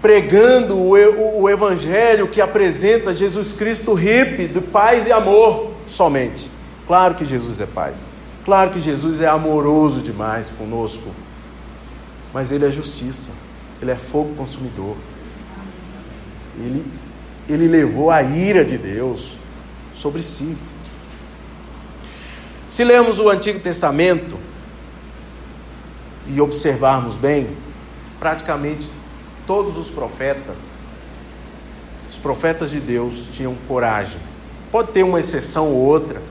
[0.00, 6.50] pregando o, o, o, evangelho que apresenta Jesus Cristo hippie de paz e amor somente.
[6.86, 8.06] Claro que Jesus é paz.
[8.44, 11.10] Claro que Jesus é amoroso demais conosco.
[12.32, 13.32] Mas ele é justiça.
[13.80, 14.96] Ele é fogo consumidor.
[16.58, 16.84] Ele,
[17.48, 19.36] ele levou a ira de Deus
[19.94, 20.56] sobre si.
[22.68, 24.38] Se lermos o Antigo Testamento
[26.26, 27.48] e observarmos bem,
[28.18, 28.90] praticamente
[29.46, 30.70] todos os profetas,
[32.08, 34.20] os profetas de Deus tinham coragem.
[34.70, 36.22] Pode ter uma exceção ou outra,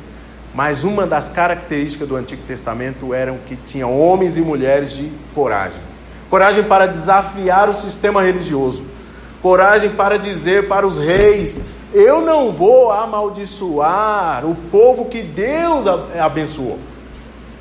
[0.53, 5.81] mas uma das características do Antigo Testamento eram que tinha homens e mulheres de coragem.
[6.29, 8.85] Coragem para desafiar o sistema religioso.
[9.41, 11.61] Coragem para dizer para os reis
[11.93, 15.85] eu não vou amaldiçoar o povo que Deus
[16.19, 16.79] abençoou.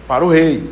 [0.08, 0.70] Para o rei.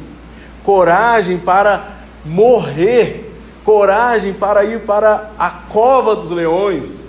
[0.65, 1.89] Coragem para
[2.25, 3.27] morrer.
[3.65, 7.01] Coragem para ir para a cova dos leões.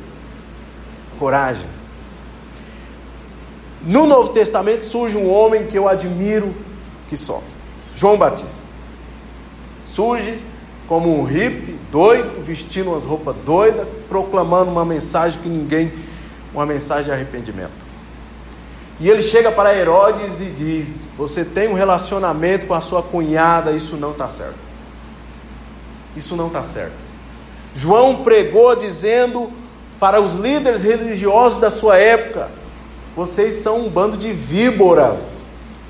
[1.17, 1.67] Coragem.
[3.81, 6.53] No Novo Testamento surge um homem que eu admiro
[7.07, 7.41] que só.
[7.95, 8.61] João Batista.
[9.85, 10.39] Surge
[10.87, 15.91] como um hippie, doido, vestindo umas roupas doidas, proclamando uma mensagem que ninguém
[16.53, 17.90] uma mensagem de arrependimento.
[19.01, 23.71] E ele chega para Herodes e diz: Você tem um relacionamento com a sua cunhada,
[23.71, 24.59] isso não está certo.
[26.15, 26.93] Isso não está certo.
[27.73, 29.49] João pregou dizendo
[29.99, 32.51] para os líderes religiosos da sua época:
[33.15, 35.41] Vocês são um bando de víboras,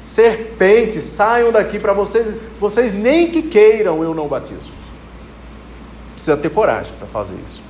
[0.01, 4.71] serpentes, saiam daqui para vocês, vocês nem que queiram eu não batizo.
[6.13, 7.61] Precisa ter coragem para fazer isso.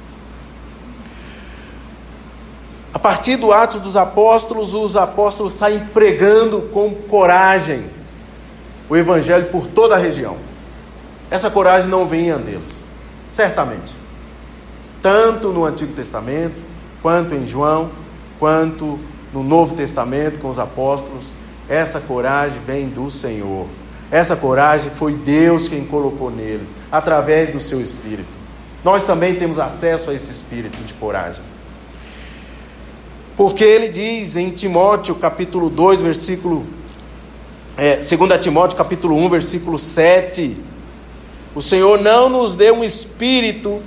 [2.93, 7.85] A partir do Atos dos Apóstolos, os apóstolos saem pregando com coragem
[8.89, 10.35] o Evangelho por toda a região.
[11.29, 12.75] Essa coragem não vinha deles,
[13.31, 13.95] certamente.
[15.01, 16.61] Tanto no Antigo Testamento,
[17.01, 17.89] quanto em João,
[18.37, 18.99] quanto
[19.31, 21.27] no Novo Testamento com os apóstolos,
[21.69, 23.65] essa coragem vem do Senhor.
[24.11, 28.41] Essa coragem foi Deus quem colocou neles, através do seu Espírito.
[28.83, 31.41] Nós também temos acesso a esse espírito de coragem.
[33.41, 36.63] Porque ele diz em Timóteo capítulo 2, versículo
[37.75, 40.55] É, 2 Timóteo capítulo 1, versículo 7.
[41.55, 43.81] O Senhor não nos deu um espírito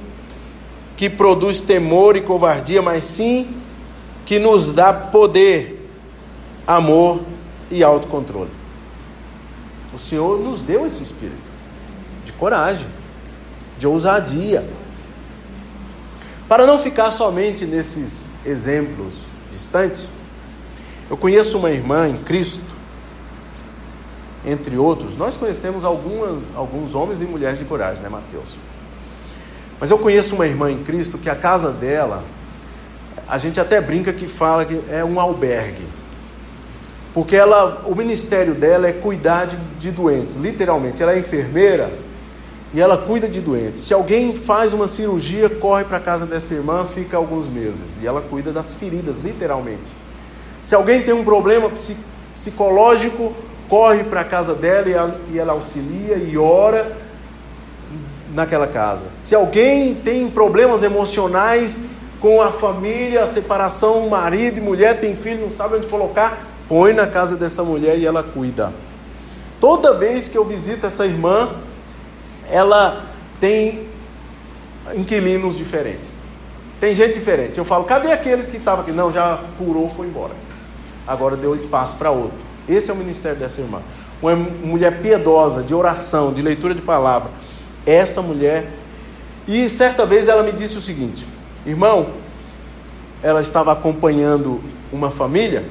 [0.97, 3.47] que produz temor e covardia, mas sim
[4.27, 5.89] que nos dá poder,
[6.67, 7.21] amor
[7.71, 8.51] e autocontrole.
[9.95, 11.39] O Senhor nos deu esse espírito
[12.25, 12.89] de coragem,
[13.79, 14.69] de ousadia.
[16.49, 20.09] Para não ficar somente nesses exemplos distantes,
[21.09, 22.75] eu conheço uma irmã em Cristo,
[24.45, 28.57] entre outros, nós conhecemos algumas, alguns homens e mulheres de coragem, né, Mateus?
[29.81, 32.23] Mas eu conheço uma irmã em Cristo que a casa dela,
[33.27, 35.87] a gente até brinca que fala que é um albergue.
[37.15, 41.03] Porque ela, o ministério dela é cuidar de, de doentes, literalmente.
[41.03, 41.91] Ela é enfermeira
[42.75, 43.83] e ela cuida de doentes.
[43.83, 48.03] Se alguém faz uma cirurgia, corre para a casa dessa irmã, fica alguns meses.
[48.03, 50.05] E ela cuida das feridas, literalmente.
[50.65, 51.71] Se alguém tem um problema
[52.35, 53.33] psicológico,
[53.69, 56.97] corre para a casa dela e ela auxilia e ora
[58.35, 59.05] naquela casa.
[59.15, 61.81] Se alguém tem problemas emocionais
[62.21, 66.93] com a família, a separação, marido e mulher, tem filho, não sabe onde colocar, põe
[66.93, 68.73] na casa dessa mulher e ela cuida.
[69.61, 71.51] Toda vez que eu visito essa irmã,
[72.51, 73.05] ela
[73.41, 73.87] tem
[74.95, 76.11] inquilinos diferentes.
[76.81, 77.59] Tem gente diferente.
[77.59, 78.93] Eu falo, cadê aqueles que estavam aqui?
[78.93, 80.35] Não, já curou, foi embora.
[81.07, 82.37] Agora deu espaço para outro.
[82.69, 83.81] Esse é o ministério dessa irmã.
[84.23, 87.31] Uma mulher piedosa, de oração, de leitura de palavra.
[87.87, 88.71] Essa mulher.
[89.47, 91.27] E certa vez ela me disse o seguinte:
[91.67, 92.09] Irmão,
[93.23, 95.65] ela estava acompanhando uma família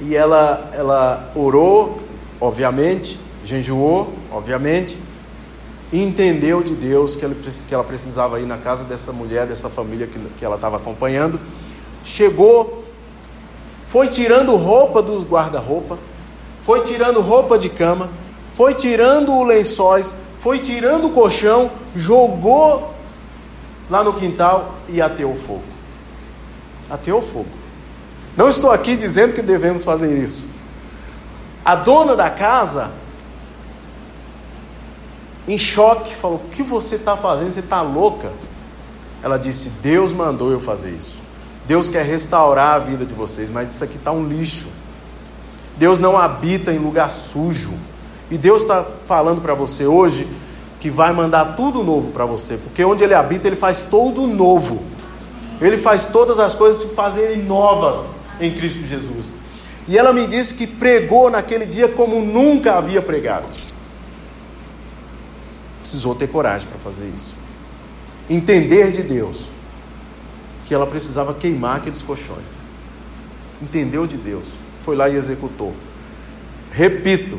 [0.00, 2.00] e ela, ela orou,
[2.40, 4.98] obviamente, jejuou, obviamente,
[5.92, 10.06] entendeu de Deus que ela, que ela precisava ir na casa dessa mulher, dessa família
[10.06, 11.38] que, que ela estava acompanhando.
[12.04, 12.84] Chegou,
[13.86, 15.98] foi tirando roupa dos guarda-roupa,
[16.60, 18.08] foi tirando roupa de cama,
[18.48, 22.94] foi tirando os lençóis, foi tirando o colchão, jogou
[23.90, 25.62] lá no quintal e ateou fogo.
[26.90, 27.48] Ateou fogo.
[28.36, 30.44] Não estou aqui dizendo que devemos fazer isso.
[31.64, 32.90] A dona da casa,
[35.46, 37.52] em choque, falou: O que você está fazendo?
[37.52, 38.30] Você está louca?
[39.22, 41.20] Ela disse: Deus mandou eu fazer isso.
[41.66, 44.68] Deus quer restaurar a vida de vocês, mas isso aqui está um lixo.
[45.76, 47.72] Deus não habita em lugar sujo.
[48.30, 50.26] E Deus está falando para você hoje
[50.80, 54.82] que vai mandar tudo novo para você, porque onde Ele habita, Ele faz todo novo.
[55.60, 58.00] Ele faz todas as coisas se fazerem novas
[58.40, 59.34] em Cristo Jesus.
[59.86, 63.46] E ela me disse que pregou naquele dia como nunca havia pregado.
[65.82, 67.34] Precisou ter coragem para fazer isso.
[68.30, 69.44] Entender de Deus
[70.64, 72.56] que ela precisava queimar aqueles colchões.
[73.60, 74.46] Entendeu de Deus,
[74.80, 75.74] foi lá e executou.
[76.70, 77.38] Repito,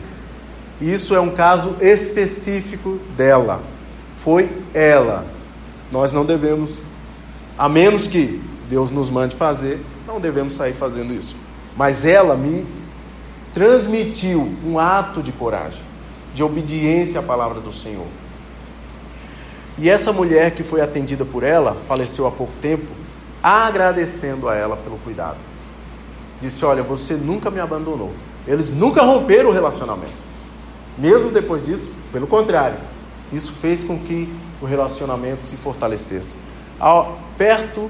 [0.80, 3.64] isso é um caso específico dela.
[4.14, 5.26] Foi ela.
[5.92, 6.80] Nós não devemos,
[7.58, 11.36] a menos que Deus nos mande fazer, não devemos sair fazendo isso.
[11.76, 12.66] Mas ela me
[13.54, 15.82] transmitiu um ato de coragem,
[16.34, 18.08] de obediência à palavra do Senhor.
[19.78, 22.86] E essa mulher que foi atendida por ela, faleceu há pouco tempo,
[23.42, 25.38] agradecendo a ela pelo cuidado.
[26.40, 28.12] Disse: Olha, você nunca me abandonou.
[28.48, 30.14] Eles nunca romperam o relacionamento.
[30.98, 32.78] Mesmo depois disso, pelo contrário,
[33.32, 34.32] isso fez com que
[34.62, 36.38] o relacionamento se fortalecesse.
[36.80, 37.90] Ao, perto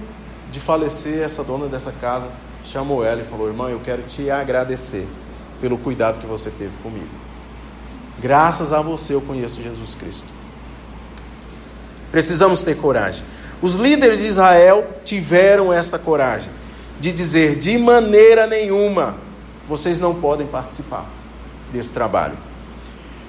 [0.52, 2.28] de falecer, essa dona dessa casa
[2.64, 5.06] chamou ela e falou: Irmã, eu quero te agradecer
[5.60, 7.10] pelo cuidado que você teve comigo.
[8.20, 10.43] Graças a você eu conheço Jesus Cristo.
[12.14, 13.26] Precisamos ter coragem.
[13.60, 16.52] Os líderes de Israel tiveram esta coragem
[17.00, 19.16] de dizer: de maneira nenhuma
[19.68, 21.10] vocês não podem participar
[21.72, 22.38] desse trabalho.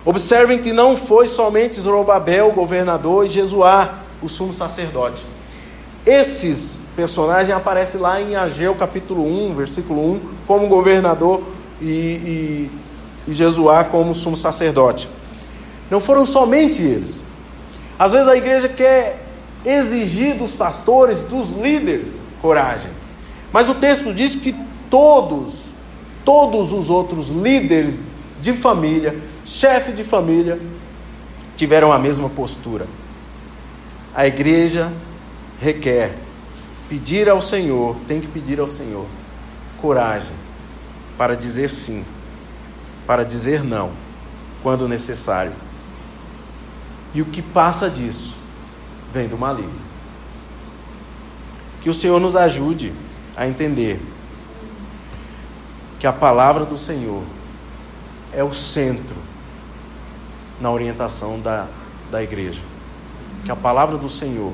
[0.04, 5.24] Observem que não foi somente Zorobabel, o governador, e Jesuá, o sumo sacerdote.
[6.04, 11.42] Esses personagens aparecem lá em Ageu capítulo 1, versículo 1, como governador
[11.80, 12.70] e, e,
[13.28, 15.08] e Jesuá como sumo sacerdote.
[15.90, 17.23] Não foram somente eles.
[17.98, 19.24] Às vezes a igreja quer
[19.64, 22.90] exigir dos pastores, dos líderes, coragem.
[23.52, 24.54] Mas o texto diz que
[24.90, 25.66] todos,
[26.24, 28.02] todos os outros líderes
[28.40, 30.60] de família, chefe de família,
[31.56, 32.86] tiveram a mesma postura.
[34.14, 34.92] A igreja
[35.60, 36.12] requer
[36.88, 39.06] pedir ao Senhor, tem que pedir ao Senhor
[39.80, 40.34] coragem
[41.16, 42.04] para dizer sim,
[43.06, 43.90] para dizer não,
[44.62, 45.52] quando necessário.
[47.14, 48.36] E o que passa disso
[49.12, 49.72] vem do maligno.
[51.80, 52.92] Que o Senhor nos ajude
[53.36, 54.00] a entender
[56.00, 57.22] que a palavra do Senhor
[58.32, 59.16] é o centro
[60.60, 61.68] na orientação da,
[62.10, 62.62] da igreja.
[63.44, 64.52] Que a palavra do Senhor,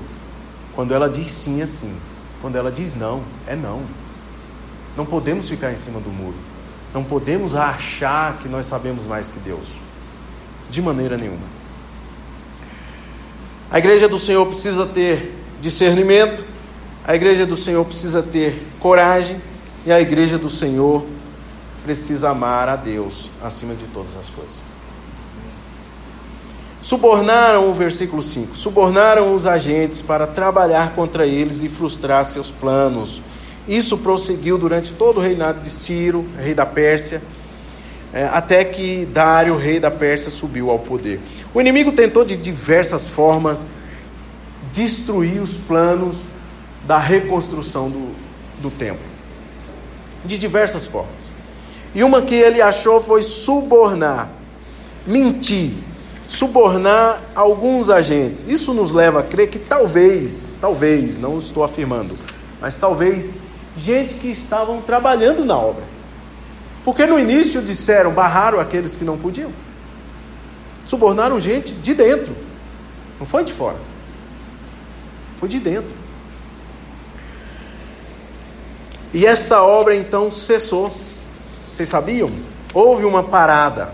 [0.74, 1.96] quando ela diz sim, é sim.
[2.40, 3.82] Quando ela diz não, é não.
[4.96, 6.36] Não podemos ficar em cima do muro.
[6.92, 9.68] Não podemos achar que nós sabemos mais que Deus.
[10.68, 11.59] De maneira nenhuma.
[13.70, 16.44] A igreja do Senhor precisa ter discernimento,
[17.06, 19.40] a igreja do Senhor precisa ter coragem,
[19.86, 21.06] e a igreja do Senhor
[21.84, 24.62] precisa amar a Deus acima de todas as coisas.
[26.82, 33.22] Subornaram o versículo 5: subornaram os agentes para trabalhar contra eles e frustrar seus planos.
[33.68, 37.22] Isso prosseguiu durante todo o reinado de Ciro, rei da Pérsia,
[38.32, 41.20] até que Dário, rei da Pérsia, subiu ao poder.
[41.54, 43.66] O inimigo tentou de diversas formas
[44.72, 46.22] destruir os planos
[46.86, 48.14] da reconstrução do,
[48.60, 49.04] do templo.
[50.24, 51.30] De diversas formas.
[51.94, 54.30] E uma que ele achou foi subornar,
[55.06, 55.72] mentir,
[56.28, 58.46] subornar alguns agentes.
[58.46, 62.16] Isso nos leva a crer que talvez, talvez, não estou afirmando,
[62.60, 63.32] mas talvez
[63.76, 65.99] gente que estavam trabalhando na obra.
[66.84, 69.52] Porque no início disseram, barraram aqueles que não podiam.
[70.86, 72.34] Subornaram gente de dentro,
[73.18, 73.76] não foi de fora,
[75.36, 75.94] foi de dentro.
[79.12, 80.94] E esta obra então cessou.
[81.72, 82.30] Vocês sabiam?
[82.72, 83.92] Houve uma parada.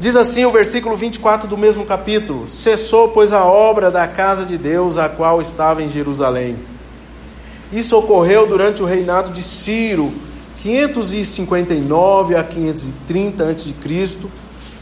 [0.00, 4.58] Diz assim o versículo 24 do mesmo capítulo: Cessou, pois, a obra da casa de
[4.58, 6.58] Deus, a qual estava em Jerusalém.
[7.72, 10.12] Isso ocorreu durante o reinado de Ciro,
[10.62, 14.16] 559 a 530 a.C.,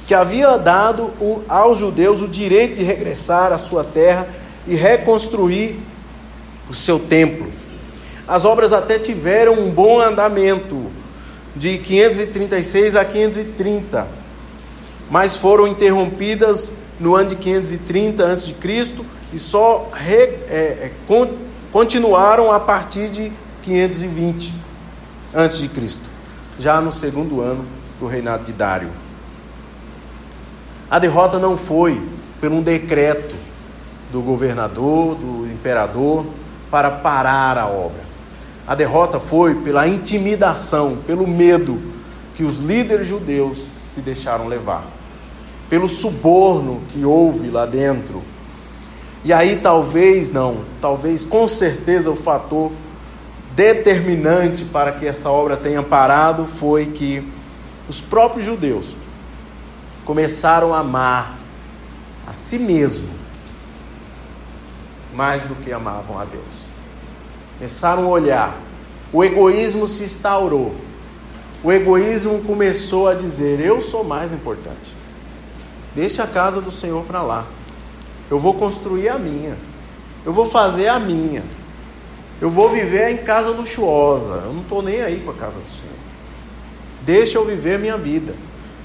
[0.06, 1.10] que havia dado
[1.48, 4.28] aos judeus o direito de regressar à sua terra
[4.66, 5.80] e reconstruir
[6.68, 7.48] o seu templo.
[8.28, 10.90] As obras até tiveram um bom andamento,
[11.56, 14.06] de 536 a 530,
[15.10, 18.54] mas foram interrompidas no ano de 530 a.C.
[19.32, 20.92] e só re, é, é,
[21.72, 24.69] continuaram a partir de 520
[25.34, 26.00] a.C.,
[26.58, 27.64] já no segundo ano
[27.98, 28.90] do reinado de Dário.
[30.90, 32.02] A derrota não foi
[32.40, 33.34] por um decreto
[34.10, 36.26] do governador, do imperador,
[36.70, 38.02] para parar a obra.
[38.66, 41.80] A derrota foi pela intimidação, pelo medo
[42.34, 44.84] que os líderes judeus se deixaram levar,
[45.68, 48.22] pelo suborno que houve lá dentro.
[49.24, 52.72] E aí talvez não, talvez com certeza o fator
[53.55, 57.26] determinante para que essa obra tenha parado foi que
[57.88, 58.94] os próprios judeus
[60.05, 61.36] começaram a amar
[62.26, 63.09] a si mesmo
[65.12, 66.70] mais do que amavam a Deus.
[67.59, 68.57] Começaram a olhar,
[69.12, 70.74] o egoísmo se instaurou.
[71.62, 74.94] O egoísmo começou a dizer: Eu sou mais importante.
[75.94, 77.44] Deixa a casa do Senhor para lá.
[78.30, 79.57] Eu vou construir a minha.
[80.24, 81.42] Eu vou fazer a minha.
[82.41, 84.34] Eu vou viver em casa luxuosa.
[84.45, 85.97] Eu não estou nem aí com a casa do Senhor.
[87.03, 88.34] Deixa eu viver minha vida.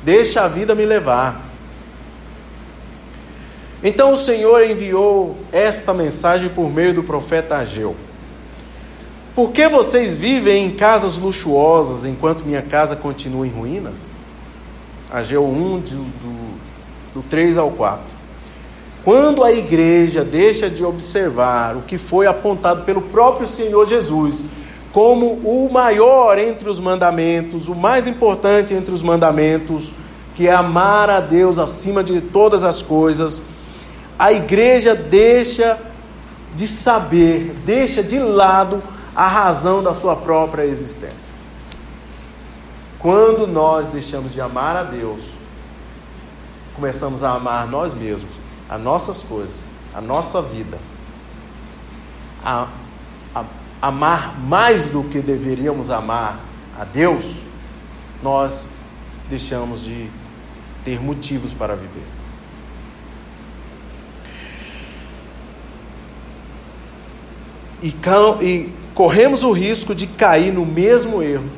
[0.03, 1.41] Deixa a vida me levar.
[3.83, 7.95] Então o Senhor enviou esta mensagem por meio do profeta Ageu.
[9.35, 14.07] Por que vocês vivem em casas luxuosas enquanto minha casa continua em ruínas?
[15.11, 16.59] Ageu 1, do, do,
[17.15, 18.14] do 3 ao 4.
[19.05, 24.43] Quando a igreja deixa de observar o que foi apontado pelo próprio Senhor Jesus
[24.91, 29.91] como o maior entre os mandamentos, o mais importante entre os mandamentos,
[30.33, 33.43] que é amar a Deus acima de todas as coisas,
[34.17, 35.77] a igreja deixa
[36.55, 38.81] de saber, deixa de lado
[39.15, 41.31] a razão da sua própria existência.
[42.97, 45.21] Quando nós deixamos de amar a Deus,
[46.73, 49.61] começamos a amar nós mesmos, as nossas coisas,
[49.93, 50.77] a nossa vida,
[52.43, 52.67] a
[53.81, 56.39] amar mais do que deveríamos amar
[56.79, 57.41] a Deus,
[58.23, 58.71] nós
[59.29, 60.09] deixamos de
[60.83, 62.03] ter motivos para viver.
[67.81, 67.93] E,
[68.41, 71.49] e corremos o risco de cair no mesmo erro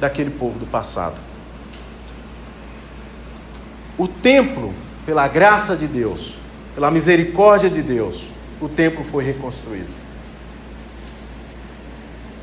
[0.00, 1.20] daquele povo do passado.
[3.96, 4.74] O templo,
[5.06, 6.39] pela graça de Deus,
[6.74, 8.22] pela misericórdia de Deus,
[8.60, 10.00] o templo foi reconstruído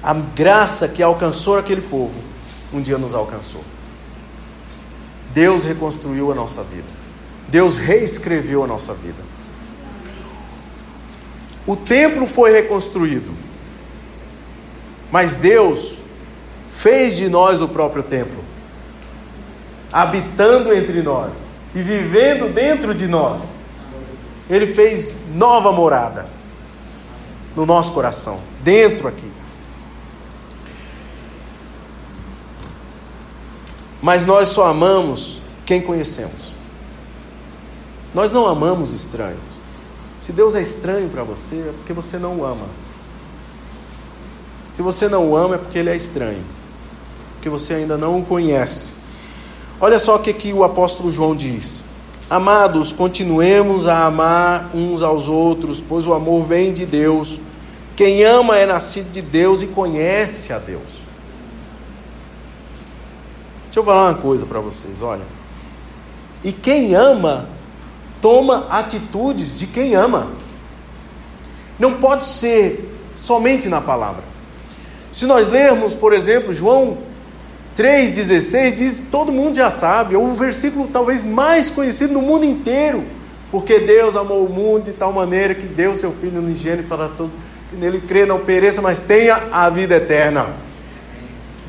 [0.07, 2.13] a graça que alcançou aquele povo,
[2.73, 3.61] um dia nos alcançou.
[5.33, 6.87] Deus reconstruiu a nossa vida.
[7.49, 9.21] Deus reescreveu a nossa vida.
[11.65, 13.33] O templo foi reconstruído.
[15.11, 15.97] Mas Deus
[16.73, 18.45] fez de nós o próprio templo.
[19.91, 21.33] habitando entre nós
[21.75, 23.41] e vivendo dentro de nós.
[24.49, 26.25] Ele fez nova morada
[27.55, 29.29] no nosso coração, dentro aqui.
[34.01, 36.49] Mas nós só amamos quem conhecemos.
[38.13, 39.39] Nós não amamos estranhos.
[40.15, 42.67] Se Deus é estranho para você, é porque você não o ama.
[44.69, 46.43] Se você não o ama, é porque ele é estranho.
[47.33, 48.95] Porque você ainda não o conhece.
[49.79, 51.83] Olha só o que, que o apóstolo João diz.
[52.29, 57.39] Amados, continuemos a amar uns aos outros, pois o amor vem de Deus.
[57.95, 61.01] Quem ama é nascido de Deus e conhece a Deus.
[63.63, 65.23] Deixa eu falar uma coisa para vocês, olha.
[66.43, 67.47] E quem ama,
[68.21, 70.27] toma atitudes de quem ama.
[71.79, 74.23] Não pode ser somente na palavra.
[75.13, 76.97] Se nós lermos, por exemplo, João
[77.77, 83.03] 3,16 diz, todo mundo já sabe, é o versículo talvez mais conhecido no mundo inteiro.
[83.51, 87.31] Porque Deus amou o mundo de tal maneira que deu seu Filho unigênito para todo
[87.69, 90.47] que nele crê, não pereça, mas tenha a vida eterna.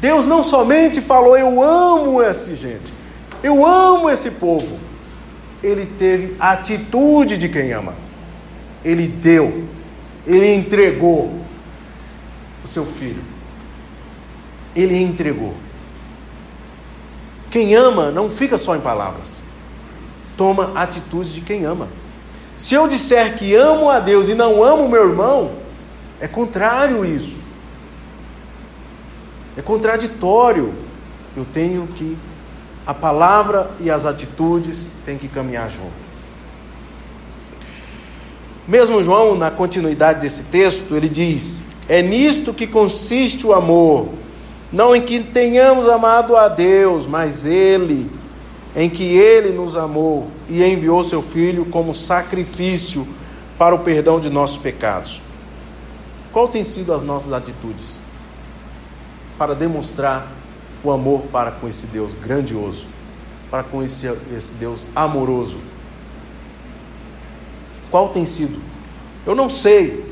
[0.01, 2.95] Deus não somente falou, eu amo essa gente,
[3.43, 4.79] eu amo esse povo.
[5.63, 7.95] Ele teve a atitude de quem ama.
[8.85, 9.65] Ele deu,
[10.25, 11.41] ele entregou
[12.65, 13.23] o seu filho.
[14.77, 15.55] Ele entregou.
[17.51, 19.37] Quem ama não fica só em palavras.
[20.37, 21.89] Toma atitudes de quem ama.
[22.57, 25.53] Se eu disser que amo a Deus e não amo meu irmão,
[26.21, 27.39] é contrário isso.
[29.57, 30.75] É contraditório.
[31.37, 32.19] Eu tenho que
[32.87, 36.09] a palavra e as atitudes têm que caminhar junto.
[38.67, 44.09] Mesmo João, na continuidade desse texto, ele diz: É nisto que consiste o amor
[44.73, 48.11] não em que tenhamos amado a Deus, mas Ele,
[48.77, 53.07] em que Ele nos amou e enviou seu Filho como sacrifício
[53.59, 55.23] para o perdão de nossos pecados.
[56.31, 57.97] Qual tem sido as nossas atitudes
[59.39, 60.31] para demonstrar
[60.85, 62.87] o amor para com esse Deus grandioso,
[63.51, 64.07] para com esse,
[64.37, 65.59] esse Deus amoroso?
[67.91, 68.61] Qual tem sido?
[69.27, 70.07] Eu não sei.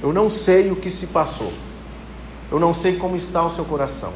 [0.00, 1.52] Eu não sei o que se passou.
[2.50, 4.12] Eu não sei como está o seu coração.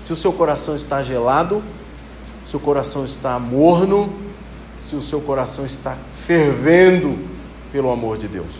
[0.00, 1.62] Se o seu coração está gelado,
[2.44, 4.12] se o coração está morno,
[4.82, 7.18] se o seu coração está fervendo
[7.72, 8.52] pelo amor de Deus,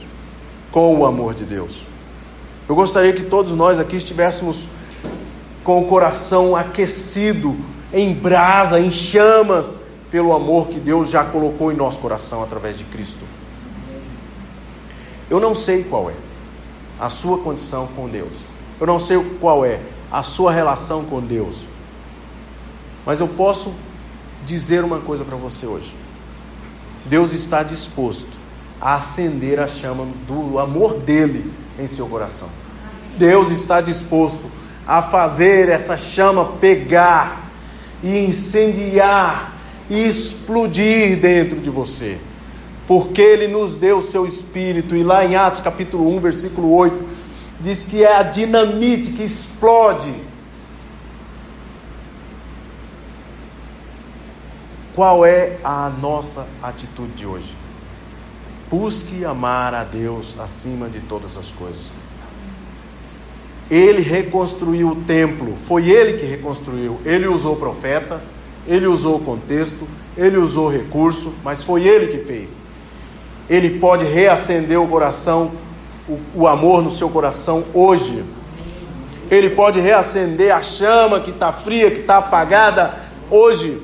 [0.73, 1.83] com o amor de Deus.
[2.69, 4.67] Eu gostaria que todos nós aqui estivéssemos
[5.63, 7.57] com o coração aquecido,
[7.93, 9.75] em brasa, em chamas,
[10.11, 13.25] pelo amor que Deus já colocou em nosso coração através de Cristo.
[15.29, 16.15] Eu não sei qual é
[16.99, 18.33] a sua condição com Deus.
[18.81, 21.59] Eu não sei qual é a sua relação com Deus.
[23.05, 23.73] Mas eu posso
[24.45, 25.95] dizer uma coisa para você hoje.
[27.05, 28.31] Deus está disposto
[28.81, 32.49] a acender a chama do amor dele em seu coração.
[33.17, 34.51] Deus está disposto
[34.87, 37.51] a fazer essa chama pegar
[38.03, 39.55] e incendiar
[39.89, 42.19] e explodir dentro de você.
[42.87, 47.03] Porque ele nos deu o seu espírito e lá em Atos capítulo 1, versículo 8,
[47.65, 50.13] diz que é a dinamite que explode.
[54.95, 57.57] Qual é a nossa atitude de hoje?
[58.71, 61.91] Busque amar a Deus acima de todas as coisas.
[63.71, 67.01] Ele reconstruiu o templo, foi ele que reconstruiu.
[67.03, 68.21] Ele usou profeta,
[68.67, 69.89] ele usou contexto,
[70.19, 72.61] ele usou recurso, mas foi ele que fez.
[73.49, 75.53] Ele pode reacender o coração
[76.09, 78.25] o, o amor no seu coração hoje.
[79.31, 82.95] Ele pode reacender a chama que está fria, que está apagada
[83.31, 83.81] hoje.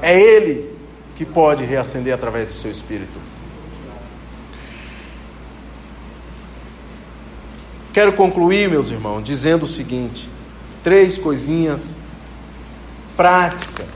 [0.00, 0.70] É Ele
[1.14, 3.18] que pode reacender através do seu espírito.
[7.92, 10.28] Quero concluir, meus irmãos, dizendo o seguinte:
[10.82, 11.98] três coisinhas
[13.16, 13.86] práticas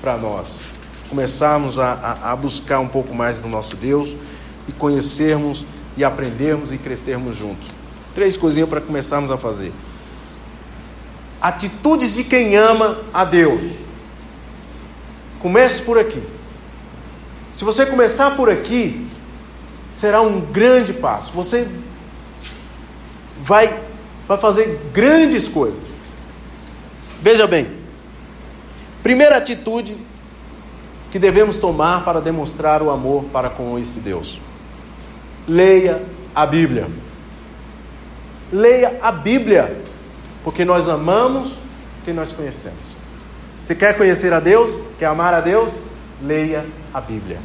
[0.00, 0.60] para nós
[1.08, 4.16] começarmos a, a, a buscar um pouco mais do nosso Deus
[4.66, 5.66] e conhecermos
[5.96, 7.68] e aprendermos e crescermos juntos.
[8.14, 9.72] Três coisinhas para começarmos a fazer.
[11.40, 13.62] Atitudes de quem ama a Deus.
[15.40, 16.22] Comece por aqui.
[17.50, 19.06] Se você começar por aqui,
[19.90, 21.32] será um grande passo.
[21.32, 21.68] Você
[23.42, 23.80] vai,
[24.26, 25.82] vai fazer grandes coisas.
[27.20, 27.70] Veja bem,
[29.02, 29.96] primeira atitude
[31.10, 34.40] que devemos tomar para demonstrar o amor para com esse Deus
[35.46, 36.02] leia
[36.34, 36.88] a Bíblia.
[38.52, 39.82] Leia a Bíblia,
[40.42, 41.54] porque nós amamos
[42.04, 42.94] quem nós conhecemos.
[43.60, 44.78] Você quer conhecer a Deus?
[44.98, 45.72] Quer amar a Deus?
[46.22, 47.38] Leia a Bíblia.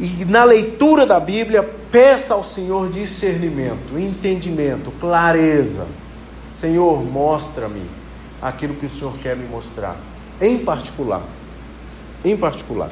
[0.00, 5.86] E na leitura da Bíblia, peça ao Senhor discernimento, entendimento, clareza.
[6.50, 7.82] Senhor, mostra-me
[8.40, 9.96] aquilo que o Senhor quer me mostrar,
[10.40, 11.22] em particular.
[12.24, 12.90] Em particular.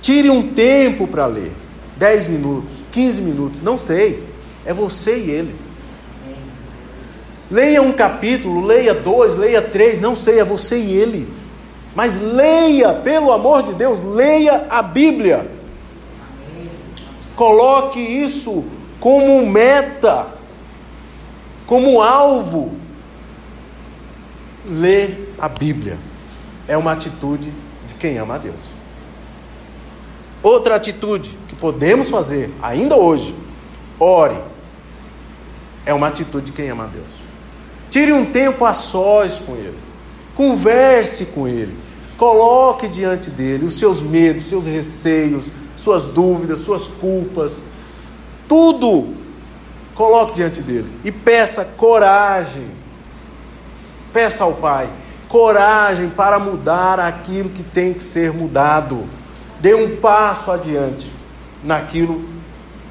[0.00, 1.52] Tire um tempo para ler.
[2.02, 4.26] 10 minutos, 15 minutos, não sei.
[4.66, 5.54] É você e ele.
[7.48, 11.32] Leia um capítulo, leia dois, leia três, não sei, é você e ele.
[11.94, 15.48] Mas leia, pelo amor de Deus, leia a Bíblia.
[17.36, 18.64] Coloque isso
[18.98, 20.26] como meta,
[21.68, 22.72] como alvo.
[24.66, 25.98] Ler a Bíblia
[26.66, 27.52] é uma atitude
[27.86, 28.64] de quem ama a Deus.
[30.42, 33.32] Outra atitude podemos fazer ainda hoje,
[34.00, 34.36] ore,
[35.86, 37.22] é uma atitude de quem ama a Deus.
[37.88, 39.78] Tire um tempo a sós com Ele,
[40.34, 41.72] converse com Ele,
[42.18, 47.62] coloque diante dele os seus medos, seus receios, suas dúvidas, suas culpas,
[48.48, 49.14] tudo
[49.94, 52.66] coloque diante dele e peça coragem.
[54.12, 54.90] Peça ao Pai
[55.28, 59.04] coragem para mudar aquilo que tem que ser mudado.
[59.60, 61.21] Dê um passo adiante
[61.62, 62.24] naquilo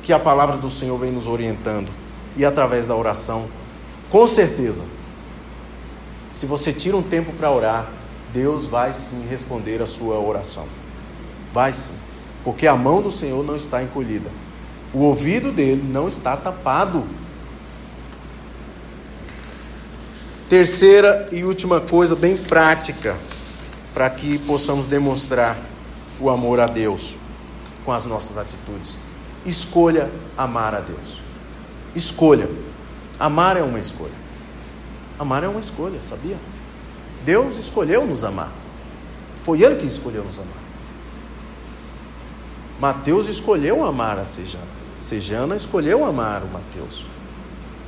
[0.04, 1.90] que a palavra do Senhor vem nos orientando
[2.36, 3.48] e através da oração,
[4.10, 4.84] com certeza.
[6.32, 7.90] Se você tira um tempo para orar,
[8.34, 10.66] Deus vai sim responder a sua oração.
[11.54, 11.94] Vai sim
[12.44, 14.30] porque a mão do Senhor não está encolhida,
[14.94, 17.06] o ouvido dele não está tapado.
[20.50, 23.16] Terceira e última coisa, bem prática,
[23.94, 25.58] para que possamos demonstrar
[26.20, 27.16] o amor a Deus
[27.86, 28.98] com as nossas atitudes.
[29.46, 31.20] Escolha amar a Deus.
[31.96, 32.50] Escolha.
[33.20, 34.22] Amar é uma escolha.
[35.20, 36.38] Amar é uma escolha, sabia?
[37.24, 38.52] Deus escolheu nos amar.
[39.44, 40.62] Foi Ele que escolheu nos amar.
[42.80, 44.66] Mateus escolheu amar a Sejana.
[45.00, 47.06] Sejana escolheu amar o Mateus.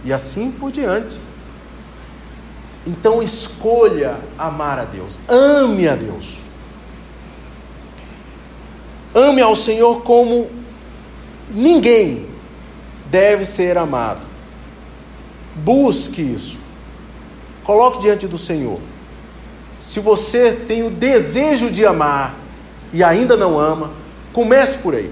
[0.04, 1.20] E assim por diante.
[2.86, 5.22] Então escolha amar a Deus.
[5.28, 6.43] Ame a Deus.
[9.14, 10.50] Ame ao Senhor como
[11.50, 12.26] ninguém
[13.10, 14.22] deve ser amado.
[15.56, 16.58] Busque isso.
[17.64, 18.80] Coloque diante do Senhor.
[19.80, 22.36] Se você tem o desejo de amar
[22.92, 23.92] e ainda não ama,
[24.34, 25.12] Comece por aí.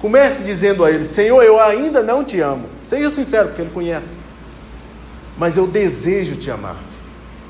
[0.00, 2.68] Comece dizendo a Ele: Senhor, eu ainda não te amo.
[2.84, 4.20] Seja sincero, porque Ele conhece.
[5.36, 6.76] Mas eu desejo te amar.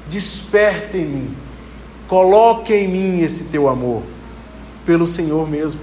[0.08, 1.36] Desperta em mim.
[2.08, 4.02] Coloque em mim esse teu amor.
[4.88, 5.82] Pelo Senhor mesmo.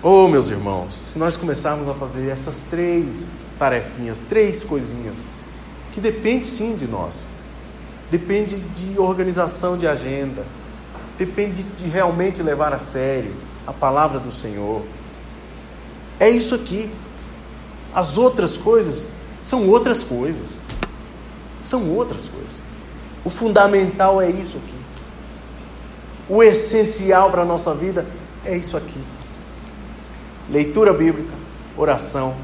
[0.00, 5.18] Oh, meus irmãos, se nós começarmos a fazer essas três tarefinhas, três coisinhas,
[5.92, 7.26] que depende sim de nós,
[8.12, 10.44] depende de organização de agenda,
[11.18, 13.34] depende de realmente levar a sério
[13.66, 14.84] a palavra do Senhor.
[16.20, 16.88] É isso aqui.
[17.92, 19.08] As outras coisas
[19.40, 20.60] são outras coisas.
[21.60, 22.62] São outras coisas.
[23.24, 24.75] O fundamental é isso aqui.
[26.28, 28.06] O essencial para a nossa vida
[28.44, 29.00] é isso aqui.
[30.48, 31.32] Leitura bíblica,
[31.76, 32.34] oração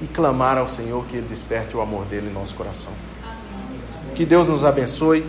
[0.00, 2.92] e clamar ao Senhor que Ele desperte o amor dele em nosso coração.
[4.14, 5.24] Que Deus nos abençoe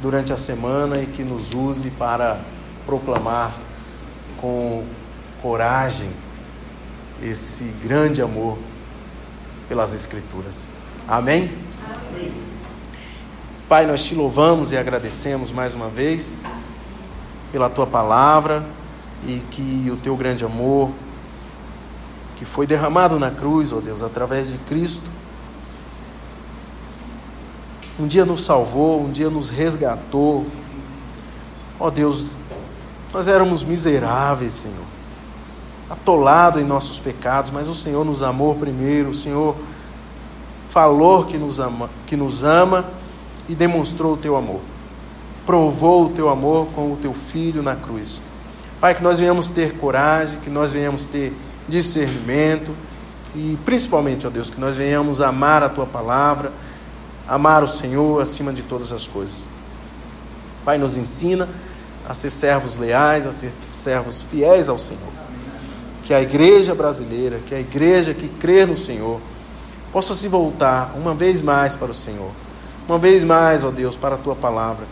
[0.00, 2.40] durante a semana e que nos use para
[2.84, 3.52] proclamar
[4.40, 4.84] com
[5.42, 6.10] coragem
[7.22, 8.58] esse grande amor
[9.68, 10.66] pelas Escrituras.
[11.08, 11.50] Amém?
[11.84, 12.55] Amém?
[13.68, 16.36] Pai, nós te louvamos e agradecemos mais uma vez
[17.50, 18.64] pela tua palavra
[19.26, 20.92] e que o teu grande amor,
[22.36, 25.10] que foi derramado na cruz, ó oh Deus, através de Cristo,
[27.98, 30.46] um dia nos salvou, um dia nos resgatou.
[31.80, 32.26] Ó oh Deus,
[33.12, 34.86] nós éramos miseráveis, Senhor,
[35.90, 39.56] atolados em nossos pecados, mas o Senhor nos amou primeiro, o Senhor
[40.68, 42.84] falou que nos ama, que nos ama
[43.48, 44.60] e demonstrou o teu amor.
[45.44, 48.20] Provou o teu amor com o teu filho na cruz.
[48.80, 51.32] Pai, que nós venhamos ter coragem, que nós venhamos ter
[51.68, 52.72] discernimento
[53.34, 56.52] e principalmente, ó Deus, que nós venhamos amar a tua palavra
[57.28, 59.44] amar o Senhor acima de todas as coisas.
[60.64, 61.48] Pai, nos ensina
[62.08, 65.02] a ser servos leais, a ser servos fiéis ao Senhor.
[66.04, 69.20] Que a igreja brasileira, que a igreja que crê no Senhor,
[69.92, 72.30] possa se voltar uma vez mais para o Senhor.
[72.88, 74.86] Uma vez mais, ó Deus, para a tua palavra.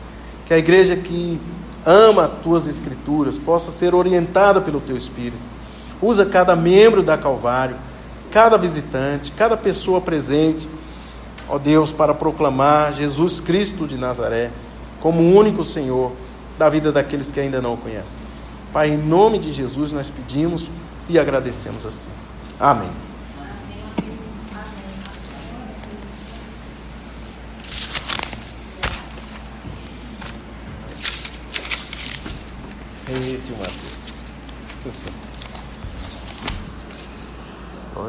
[0.47, 1.41] Que a igreja que
[1.85, 5.55] ama as tuas escrituras possa ser orientada pelo teu Espírito.
[6.03, 7.77] Usa cada membro da Calvário,
[8.31, 10.69] cada visitante, cada pessoa presente
[11.49, 14.51] ó Deus, para proclamar Jesus Cristo de Nazaré
[15.01, 16.13] como o único Senhor
[16.59, 18.25] da vida daqueles que ainda não o conhecem.
[18.73, 20.69] Pai, em nome de Jesus nós pedimos
[21.09, 22.11] e agradecemos assim.
[22.59, 22.91] Amém.
[33.17, 33.84] и Тимат.